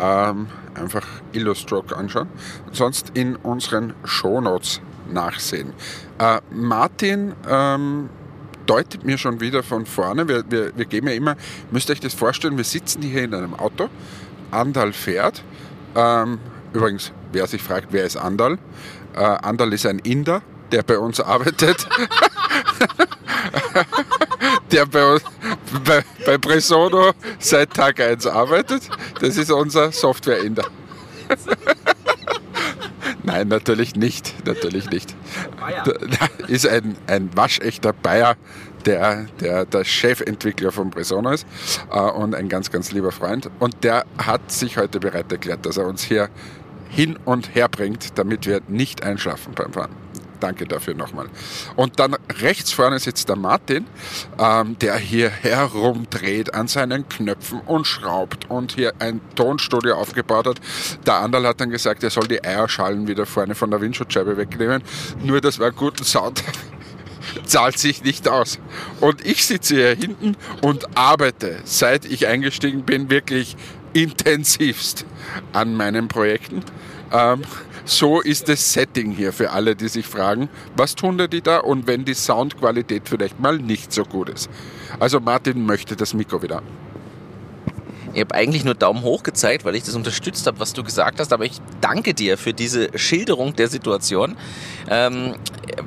ähm, 0.00 0.48
einfach 0.74 1.06
Illustroke 1.32 1.96
anschauen. 1.96 2.28
Und 2.66 2.76
sonst 2.76 3.12
in 3.14 3.36
unseren 3.36 3.94
Shownotes 4.04 4.80
nachsehen. 5.12 5.72
Äh, 6.18 6.40
Martin 6.50 7.34
ähm, 7.48 8.08
deutet 8.66 9.04
mir 9.04 9.18
schon 9.18 9.40
wieder 9.40 9.62
von 9.62 9.86
vorne. 9.86 10.28
Wir, 10.28 10.44
wir, 10.48 10.76
wir 10.76 10.84
geben 10.84 11.08
ja 11.08 11.14
immer, 11.14 11.36
müsst 11.70 11.88
ihr 11.88 11.92
euch 11.92 12.00
das 12.00 12.14
vorstellen, 12.14 12.56
wir 12.56 12.64
sitzen 12.64 13.02
hier 13.02 13.24
in 13.24 13.34
einem 13.34 13.54
Auto. 13.54 13.88
Andal 14.50 14.92
fährt. 14.92 15.42
Ähm, 15.94 16.38
übrigens, 16.72 17.12
wer 17.32 17.46
sich 17.46 17.62
fragt, 17.62 17.88
wer 17.90 18.04
ist 18.04 18.16
Andal? 18.16 18.58
Äh, 19.14 19.20
Andal 19.20 19.72
ist 19.72 19.86
ein 19.86 19.98
Inder, 20.00 20.42
der 20.72 20.82
bei 20.82 20.98
uns 20.98 21.20
arbeitet. 21.20 21.86
der 24.72 24.86
bei, 24.86 25.12
uns, 25.12 25.22
bei, 25.84 26.04
bei 26.24 26.38
Presono 26.38 27.12
seit 27.38 27.72
Tag 27.72 28.00
1 28.00 28.26
arbeitet. 28.26 28.88
Das 29.20 29.36
ist 29.36 29.50
unser 29.50 29.92
Software-Inder. 29.92 30.66
Nein, 33.36 33.48
natürlich 33.48 33.96
nicht. 33.96 34.46
Natürlich 34.46 34.88
nicht. 34.90 35.14
Bayer. 35.60 35.84
Ist 36.48 36.66
ein, 36.66 36.96
ein 37.06 37.36
waschechter 37.36 37.92
Bayer, 37.92 38.36
der, 38.86 39.26
der 39.40 39.66
der 39.66 39.84
Chefentwickler 39.84 40.72
von 40.72 40.90
Presona 40.90 41.34
ist 41.34 41.46
äh, 41.92 41.98
und 41.98 42.34
ein 42.34 42.48
ganz, 42.48 42.70
ganz 42.70 42.92
lieber 42.92 43.12
Freund. 43.12 43.50
Und 43.58 43.84
der 43.84 44.06
hat 44.16 44.50
sich 44.50 44.78
heute 44.78 45.00
bereit 45.00 45.30
erklärt, 45.30 45.66
dass 45.66 45.76
er 45.76 45.86
uns 45.86 46.02
hier 46.02 46.30
hin 46.88 47.18
und 47.26 47.54
her 47.54 47.68
bringt, 47.68 48.18
damit 48.18 48.46
wir 48.46 48.62
nicht 48.68 49.02
einschlafen 49.02 49.52
beim 49.54 49.72
Fahren. 49.72 49.90
Danke 50.40 50.66
dafür 50.66 50.94
nochmal. 50.94 51.28
Und 51.76 51.98
dann 51.98 52.16
rechts 52.40 52.72
vorne 52.72 52.98
sitzt 52.98 53.28
der 53.28 53.36
Martin, 53.36 53.86
ähm, 54.38 54.78
der 54.78 54.96
hier 54.96 55.30
herumdreht 55.30 56.54
an 56.54 56.68
seinen 56.68 57.08
Knöpfen 57.08 57.60
und 57.60 57.86
schraubt 57.86 58.50
und 58.50 58.72
hier 58.72 58.92
ein 58.98 59.20
Tonstudio 59.34 59.96
aufgebaut 59.96 60.46
hat. 60.46 60.60
Der 61.06 61.16
Anderl 61.16 61.46
hat 61.46 61.60
dann 61.60 61.70
gesagt, 61.70 62.02
er 62.02 62.10
soll 62.10 62.26
die 62.26 62.42
Eierschalen 62.42 63.06
wieder 63.06 63.26
vorne 63.26 63.54
von 63.54 63.70
der 63.70 63.80
Windschutzscheibe 63.80 64.36
wegnehmen. 64.36 64.82
Nur 65.22 65.40
das 65.40 65.58
war 65.58 65.72
guten 65.72 66.04
Sound 66.04 66.42
zahlt 67.44 67.78
sich 67.78 68.02
nicht 68.04 68.28
aus. 68.28 68.58
Und 69.00 69.24
ich 69.24 69.46
sitze 69.46 69.74
hier 69.74 69.94
hinten 69.94 70.36
und 70.62 70.96
arbeite, 70.96 71.58
seit 71.64 72.04
ich 72.04 72.26
eingestiegen 72.26 72.82
bin, 72.82 73.10
wirklich 73.10 73.56
intensivst 73.92 75.06
an 75.52 75.74
meinen 75.74 76.08
Projekten. 76.08 76.62
Ähm, 77.12 77.42
so 77.86 78.20
ist 78.20 78.48
das 78.48 78.72
Setting 78.72 79.12
hier 79.12 79.32
für 79.32 79.50
alle, 79.50 79.76
die 79.76 79.88
sich 79.88 80.06
fragen, 80.06 80.48
was 80.76 80.94
tun 80.94 81.16
die 81.30 81.40
da 81.40 81.58
und 81.58 81.86
wenn 81.86 82.04
die 82.04 82.14
Soundqualität 82.14 83.08
vielleicht 83.08 83.40
mal 83.40 83.58
nicht 83.58 83.92
so 83.92 84.04
gut 84.04 84.28
ist. 84.28 84.50
Also 84.98 85.20
Martin 85.20 85.64
möchte 85.64 85.96
das 85.96 86.12
Mikro 86.12 86.42
wieder. 86.42 86.62
Ich 88.14 88.20
habe 88.20 88.34
eigentlich 88.34 88.64
nur 88.64 88.74
Daumen 88.74 89.02
hoch 89.02 89.22
gezeigt, 89.22 89.64
weil 89.64 89.74
ich 89.74 89.84
das 89.84 89.94
unterstützt 89.94 90.46
habe, 90.46 90.60
was 90.60 90.72
du 90.72 90.82
gesagt 90.82 91.20
hast. 91.20 91.32
Aber 91.32 91.44
ich 91.44 91.60
danke 91.80 92.14
dir 92.14 92.38
für 92.38 92.54
diese 92.54 92.96
Schilderung 92.98 93.54
der 93.56 93.68
Situation. 93.68 94.36
Ähm, 94.88 95.34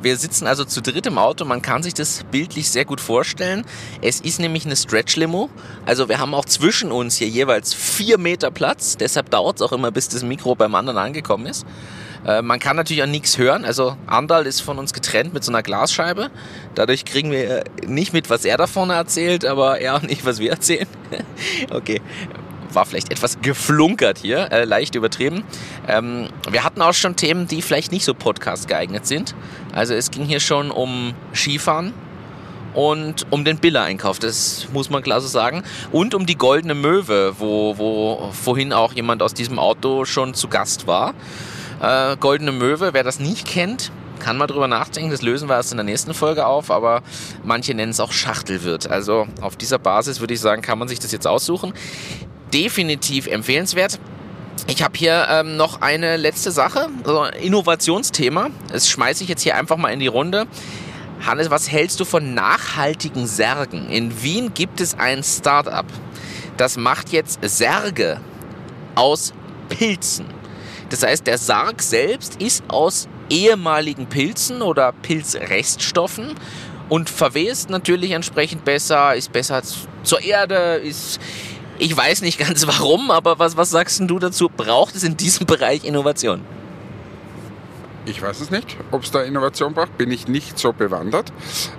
wir 0.02 0.18
sitzen 0.18 0.48
also 0.48 0.66
zu 0.66 0.82
dritt 0.82 1.08
im 1.08 1.18
Auto. 1.18 1.46
Man 1.46 1.62
kann 1.62 1.84
sich 1.84 1.94
das 1.94 2.24
bildlich 2.32 2.70
sehr 2.70 2.86
gut 2.86 3.02
vorstellen. 3.02 3.66
Es 4.02 4.22
ist 4.22 4.40
nämlich 4.40 4.66
eine 4.66 4.76
Stretch-Limo. 4.76 5.50
Also 5.86 6.10
wir 6.10 6.20
haben 6.20 6.34
auch 6.34 6.46
zwischen 6.46 6.92
uns 6.92 7.16
hier 7.16 7.28
jeweils 7.28 7.74
vier 7.74 8.18
Meter 8.18 8.52
Platz. 8.52 8.98
Deshalb 8.98 9.30
dauert 9.30 9.58
es 9.58 9.62
auch 9.62 9.72
immer, 9.72 9.92
bis 9.92 10.10
das 10.10 10.24
Mikro 10.24 10.56
beim 10.56 10.76
anderen 10.76 10.98
angekommen 10.98 11.46
ist. 11.46 11.66
Äh, 12.26 12.42
man 12.42 12.60
kann 12.60 12.76
natürlich 12.76 13.04
auch 13.04 13.08
nichts 13.08 13.38
hören. 13.38 13.66
Also 13.66 13.98
Andal 14.08 14.46
ist 14.46 14.62
von 14.62 14.78
uns 14.80 14.94
getrennt 14.94 15.34
mit 15.34 15.44
so 15.44 15.52
einer 15.52 15.64
Glasscheibe. 15.64 16.30
Dadurch 16.76 17.06
kriegen 17.06 17.32
wir 17.32 17.64
nicht 17.86 18.14
mit, 18.14 18.30
was 18.30 18.46
er 18.46 18.58
da 18.58 18.68
vorne 18.68 18.94
erzählt, 18.94 19.46
aber 19.46 19.80
er 19.80 19.96
auch 19.96 20.02
nicht, 20.02 20.26
was 20.26 20.40
wir 20.40 20.52
erzählen. 20.52 20.88
okay. 21.72 22.02
War 22.72 22.86
vielleicht 22.86 23.12
etwas 23.12 23.42
geflunkert 23.42 24.20
hier, 24.20 24.52
äh, 24.52 24.64
leicht 24.64 24.94
übertrieben. 24.94 25.44
Ähm, 25.88 26.28
wir 26.52 26.64
hatten 26.64 26.84
auch 26.84 26.94
schon 26.94 27.16
Themen, 27.16 27.48
die 27.48 27.64
vielleicht 27.64 27.92
nicht 27.92 28.06
so 28.06 28.14
podcast 28.14 28.68
geeignet 28.68 29.08
sind. 29.08 29.34
Also 29.74 29.96
es 29.96 30.12
ging 30.12 30.24
hier 30.26 30.40
schon 30.40 30.70
um 30.70 31.16
Skifahren, 31.34 31.94
und 32.74 33.26
um 33.32 33.44
den 33.44 33.58
Biller-Einkauf, 33.58 34.20
das 34.20 34.68
muss 34.72 34.90
man 34.90 35.02
klar 35.02 35.22
so 35.22 35.28
sagen. 35.28 35.64
Und 35.92 36.14
um 36.14 36.26
die 36.26 36.38
Goldene 36.38 36.76
Möwe, 36.76 37.34
wo, 37.40 37.78
wo 37.78 38.30
vorhin 38.32 38.74
auch 38.74 38.94
jemand 38.94 39.24
aus 39.24 39.34
diesem 39.34 39.60
Auto 39.60 40.06
schon 40.06 40.34
zu 40.34 40.48
Gast 40.48 40.88
war. 40.88 41.14
Äh, 41.82 42.18
Goldene 42.18 42.52
Möwe, 42.52 42.94
wer 42.94 43.04
das 43.04 43.20
nicht 43.20 43.48
kennt, 43.48 43.92
kann 44.20 44.38
mal 44.38 44.48
drüber 44.48 44.68
nachdenken. 44.68 45.12
Das 45.12 45.22
lösen 45.22 45.50
wir 45.50 45.56
erst 45.56 45.72
in 45.72 45.78
der 45.78 45.86
nächsten 45.86 46.14
Folge 46.14 46.46
auf, 46.46 46.72
aber 46.72 47.02
manche 47.44 47.74
nennen 47.74 47.92
es 47.92 48.00
auch 48.00 48.12
Schachtelwirt. 48.12 48.90
Also 48.90 49.28
auf 49.42 49.56
dieser 49.56 49.80
Basis 49.80 50.20
würde 50.20 50.34
ich 50.34 50.42
sagen, 50.42 50.62
kann 50.62 50.78
man 50.78 50.88
sich 50.88 51.00
das 51.00 51.12
jetzt 51.12 51.28
aussuchen. 51.28 51.74
Definitiv 52.54 53.28
empfehlenswert. 53.28 54.00
Ich 54.68 54.84
habe 54.84 54.98
hier 54.98 55.26
ähm, 55.30 55.56
noch 55.56 55.82
eine 55.82 56.18
letzte 56.18 56.52
Sache, 56.52 56.90
also 57.04 57.24
Innovationsthema. 57.24 58.50
Das 58.72 58.90
schmeiße 58.90 59.24
ich 59.24 59.30
jetzt 59.30 59.42
hier 59.42 59.56
einfach 59.56 59.78
mal 59.78 59.90
in 59.90 60.00
die 60.00 60.08
Runde. 60.08 60.48
Hannes, 61.26 61.50
was 61.50 61.72
hältst 61.72 62.00
du 62.00 62.06
von 62.06 62.34
nachhaltigen 62.34 63.28
Särgen? 63.28 63.90
In 63.90 64.22
Wien 64.22 64.54
gibt 64.54 64.80
es 64.80 64.98
ein 64.98 65.24
Start-up, 65.24 65.86
das 66.58 66.78
macht 66.78 67.10
jetzt 67.10 67.40
Särge 67.42 68.20
aus 68.96 69.34
Pilzen. 69.70 70.39
Das 70.90 71.04
heißt, 71.04 71.28
der 71.28 71.38
Sarg 71.38 71.82
selbst 71.82 72.42
ist 72.42 72.64
aus 72.68 73.08
ehemaligen 73.30 74.08
Pilzen 74.08 74.62
oder 74.62 74.92
Pilzreststoffen 74.92 76.34
und 76.90 77.10
verwest 77.10 77.70
natürlich 77.70 78.12
entsprechend 78.12 78.66
besser, 78.66 79.16
ist 79.16 79.32
besser 79.32 79.62
zur 80.04 80.22
Erde, 80.22 80.82
ist 80.84 81.20
ich 81.82 81.96
weiß 81.96 82.22
nicht 82.22 82.38
ganz 82.38 82.68
warum, 82.68 83.10
aber 83.10 83.40
was, 83.40 83.56
was 83.56 83.70
sagst 83.70 84.02
du 84.02 84.20
dazu? 84.20 84.50
Braucht 84.50 84.96
es 84.96 85.04
in 85.04 85.16
diesem 85.16 85.46
Bereich 85.46 85.86
Innovation? 85.86 86.42
Ich 88.06 88.22
weiß 88.22 88.42
es 88.42 88.50
nicht, 88.50 88.76
ob 88.92 89.04
es 89.04 89.12
da 89.12 89.22
Innovation 89.22 89.74
braucht, 89.74 89.98
bin 89.98 90.12
ich 90.12 90.28
nicht 90.28 90.58
so 90.58 90.74
bewandert. 90.74 91.32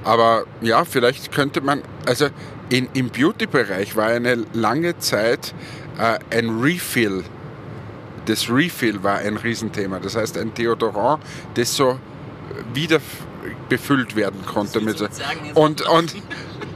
Aber 0.05 0.45
ja, 0.61 0.85
vielleicht 0.85 1.33
könnte 1.33 1.61
man, 1.61 1.83
also 2.07 2.29
in, 2.71 2.89
im 2.95 3.11
Beauty-Bereich 3.11 3.97
war 3.97 4.07
eine 4.07 4.45
lange 4.53 4.99
Zeit 4.99 5.55
äh, 5.99 6.19
ein 6.35 6.61
Refill 6.61 7.25
das 8.27 8.49
Refill 8.51 9.03
war 9.03 9.19
ein 9.19 9.37
Riesenthema. 9.37 9.99
Das 10.01 10.17
heißt, 10.17 10.39
ein 10.39 10.55
Deodorant, 10.55 11.23
das 11.55 11.75
so 11.75 11.99
wieder 12.75 13.01
befüllt 13.69 14.17
werden 14.17 14.45
konnte. 14.45 14.81
Mit 14.81 14.99
so. 14.99 15.07
Und, 15.55 15.83
und 15.83 16.15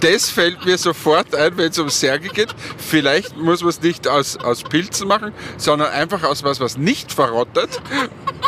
das 0.01 0.31
fällt 0.31 0.65
mir 0.65 0.79
sofort 0.79 1.35
ein, 1.35 1.57
wenn 1.57 1.71
es 1.71 1.79
um 1.79 1.89
Särge 1.89 2.29
geht. 2.29 2.55
Vielleicht 2.79 3.37
muss 3.37 3.61
man 3.61 3.71
es 3.71 3.81
nicht 3.81 4.09
aus, 4.09 4.37
aus 4.37 4.63
Pilzen 4.63 5.09
machen, 5.09 5.33
sondern 5.57 5.93
einfach 5.93 6.23
aus 6.25 6.43
was, 6.43 6.61
was 6.61 6.77
nicht 6.77 7.13
verrottet. 7.13 7.81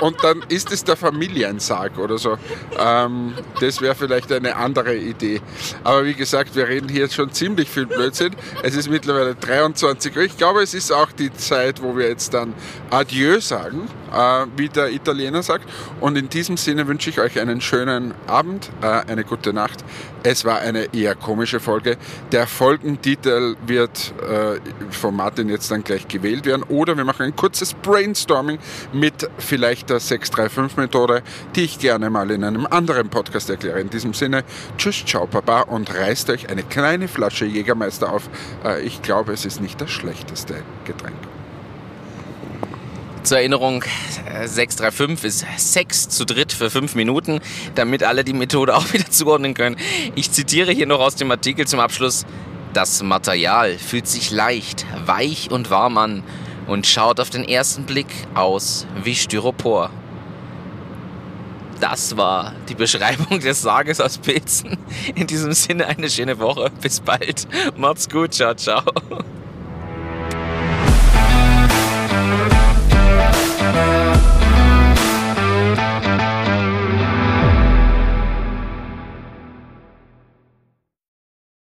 Und 0.01 0.23
dann 0.23 0.43
ist 0.49 0.73
es 0.73 0.85
der 0.85 0.97
Familiensarg 0.97 1.99
oder 1.99 2.19
so. 2.19 2.37
Ähm, 2.79 3.35
das 3.61 3.81
wäre 3.81 3.95
vielleicht 3.95 4.31
eine 4.33 4.57
andere 4.57 4.97
Idee. 4.97 5.41
Aber 5.85 6.05
wie 6.05 6.15
gesagt, 6.15 6.55
wir 6.55 6.69
reden 6.69 6.89
hier 6.89 7.09
schon 7.09 7.33
ziemlich 7.33 7.71
viel 7.71 7.87
Blödsinn. 7.87 8.35
Es 8.63 8.77
ist 8.77 8.91
mittlerweile 8.91 9.35
23 9.35 10.17
Uhr. 10.17 10.23
Ich 10.23 10.37
glaube, 10.37 10.63
es 10.63 10.75
ist 10.75 10.93
auch 10.93 11.13
die 11.13 11.33
Zeit, 11.33 11.83
wo 11.83 11.97
wir 11.97 12.09
jetzt 12.09 12.35
dann 12.35 12.55
Adieu 12.91 13.41
sagen, 13.41 13.89
äh, 14.13 14.47
wie 14.57 14.69
der 14.69 14.93
Italiener 14.93 15.43
sagt. 15.43 15.69
Und 16.01 16.17
in 16.17 16.29
diesem 16.29 16.57
Sinne 16.57 16.87
wünsche 16.87 17.11
ich 17.11 17.21
euch 17.21 17.41
einen 17.41 17.61
schönen 17.61 18.15
Abend, 18.27 18.71
äh, 18.83 18.87
eine 18.87 19.25
gute 19.25 19.53
Nacht. 19.53 19.85
Es 20.23 20.45
war 20.45 20.59
eine 20.59 20.93
eher 20.93 21.15
komische 21.15 21.61
Folge. 21.61 21.97
Der 22.33 22.47
Folgentitel 22.47 23.57
wird 23.67 24.13
äh, 24.29 24.61
von 24.91 25.15
Martin 25.15 25.49
jetzt 25.49 25.71
dann 25.71 25.85
gleich 25.85 26.09
gewählt 26.09 26.47
werden. 26.47 26.65
Oder 26.65 26.97
wir 26.97 27.05
machen 27.05 27.27
ein 27.27 27.37
kurzes 27.37 27.75
Brainstorming 27.75 28.59
mit 28.93 29.29
vielleicht 29.39 29.86
der 29.87 30.01
635-Methode, 30.01 31.23
die 31.55 31.63
ich 31.63 31.79
gerne 31.79 32.11
mal 32.11 32.31
in 32.31 32.45
einem 32.45 32.67
anderen 32.67 33.09
Podcast 33.09 33.51
erkläre. 33.51 33.81
In 33.81 33.91
diesem 33.91 34.15
Sinne, 34.15 34.45
tschüss, 34.79 35.05
ciao, 35.05 35.27
Papa 35.27 35.63
und 35.63 35.93
reißt 35.95 36.31
euch 36.31 36.49
eine 36.49 36.63
kleine 36.63 37.09
Flasche 37.09 37.45
Jägermeister 37.45 38.13
auf. 38.13 38.29
Äh, 38.65 38.83
ich 38.83 39.03
glaube, 39.03 39.33
es 39.33 39.45
ist 39.45 39.61
nicht 39.61 39.81
das 39.81 39.91
schlechteste 39.91 40.63
Getränk. 40.85 41.17
Zur 43.27 43.39
Erinnerung, 43.39 43.83
635 44.45 45.49
ist 45.57 45.73
Sex 45.73 46.09
zu 46.09 46.25
dritt 46.25 46.53
für 46.53 46.71
fünf 46.71 46.95
Minuten, 46.95 47.41
damit 47.75 48.05
alle 48.05 48.23
die 48.23 48.33
Methode 48.33 48.75
auch 48.77 48.93
wieder 48.93 49.11
zuordnen 49.11 49.55
können. 49.55 49.77
Ich 50.15 50.31
zitiere 50.31 50.71
hier 50.71 50.87
noch 50.87 51.01
aus 51.01 51.17
dem 51.17 51.31
Artikel 51.33 51.67
zum 51.67 51.81
Abschluss. 51.81 52.25
Das 52.73 53.03
Material 53.03 53.79
fühlt 53.79 54.07
sich 54.07 54.31
leicht, 54.31 54.87
weich 55.07 55.51
und 55.51 55.71
warm 55.71 55.99
an 55.99 56.23
und 56.67 56.87
schaut 56.87 57.21
auf 57.21 57.31
den 57.31 57.45
ersten 57.45 57.85
Blick 57.85 58.09
aus 58.35 58.87
wie 59.03 59.15
Styropor. 59.15 59.91
Das 61.81 62.17
war 62.17 62.55
die 62.69 62.75
Beschreibung 62.75 63.41
des 63.41 63.63
Sarges 63.63 64.01
aus 64.01 64.19
Pilzen. 64.19 64.79
In 65.15 65.27
diesem 65.27 65.53
Sinne 65.53 65.87
eine 65.87 66.09
schöne 66.09 66.39
Woche. 66.39 66.71
Bis 66.81 67.01
bald. 67.01 67.47
Macht's 67.77 68.09
gut. 68.09 68.33
Ciao, 68.33 68.55
ciao. 68.55 68.83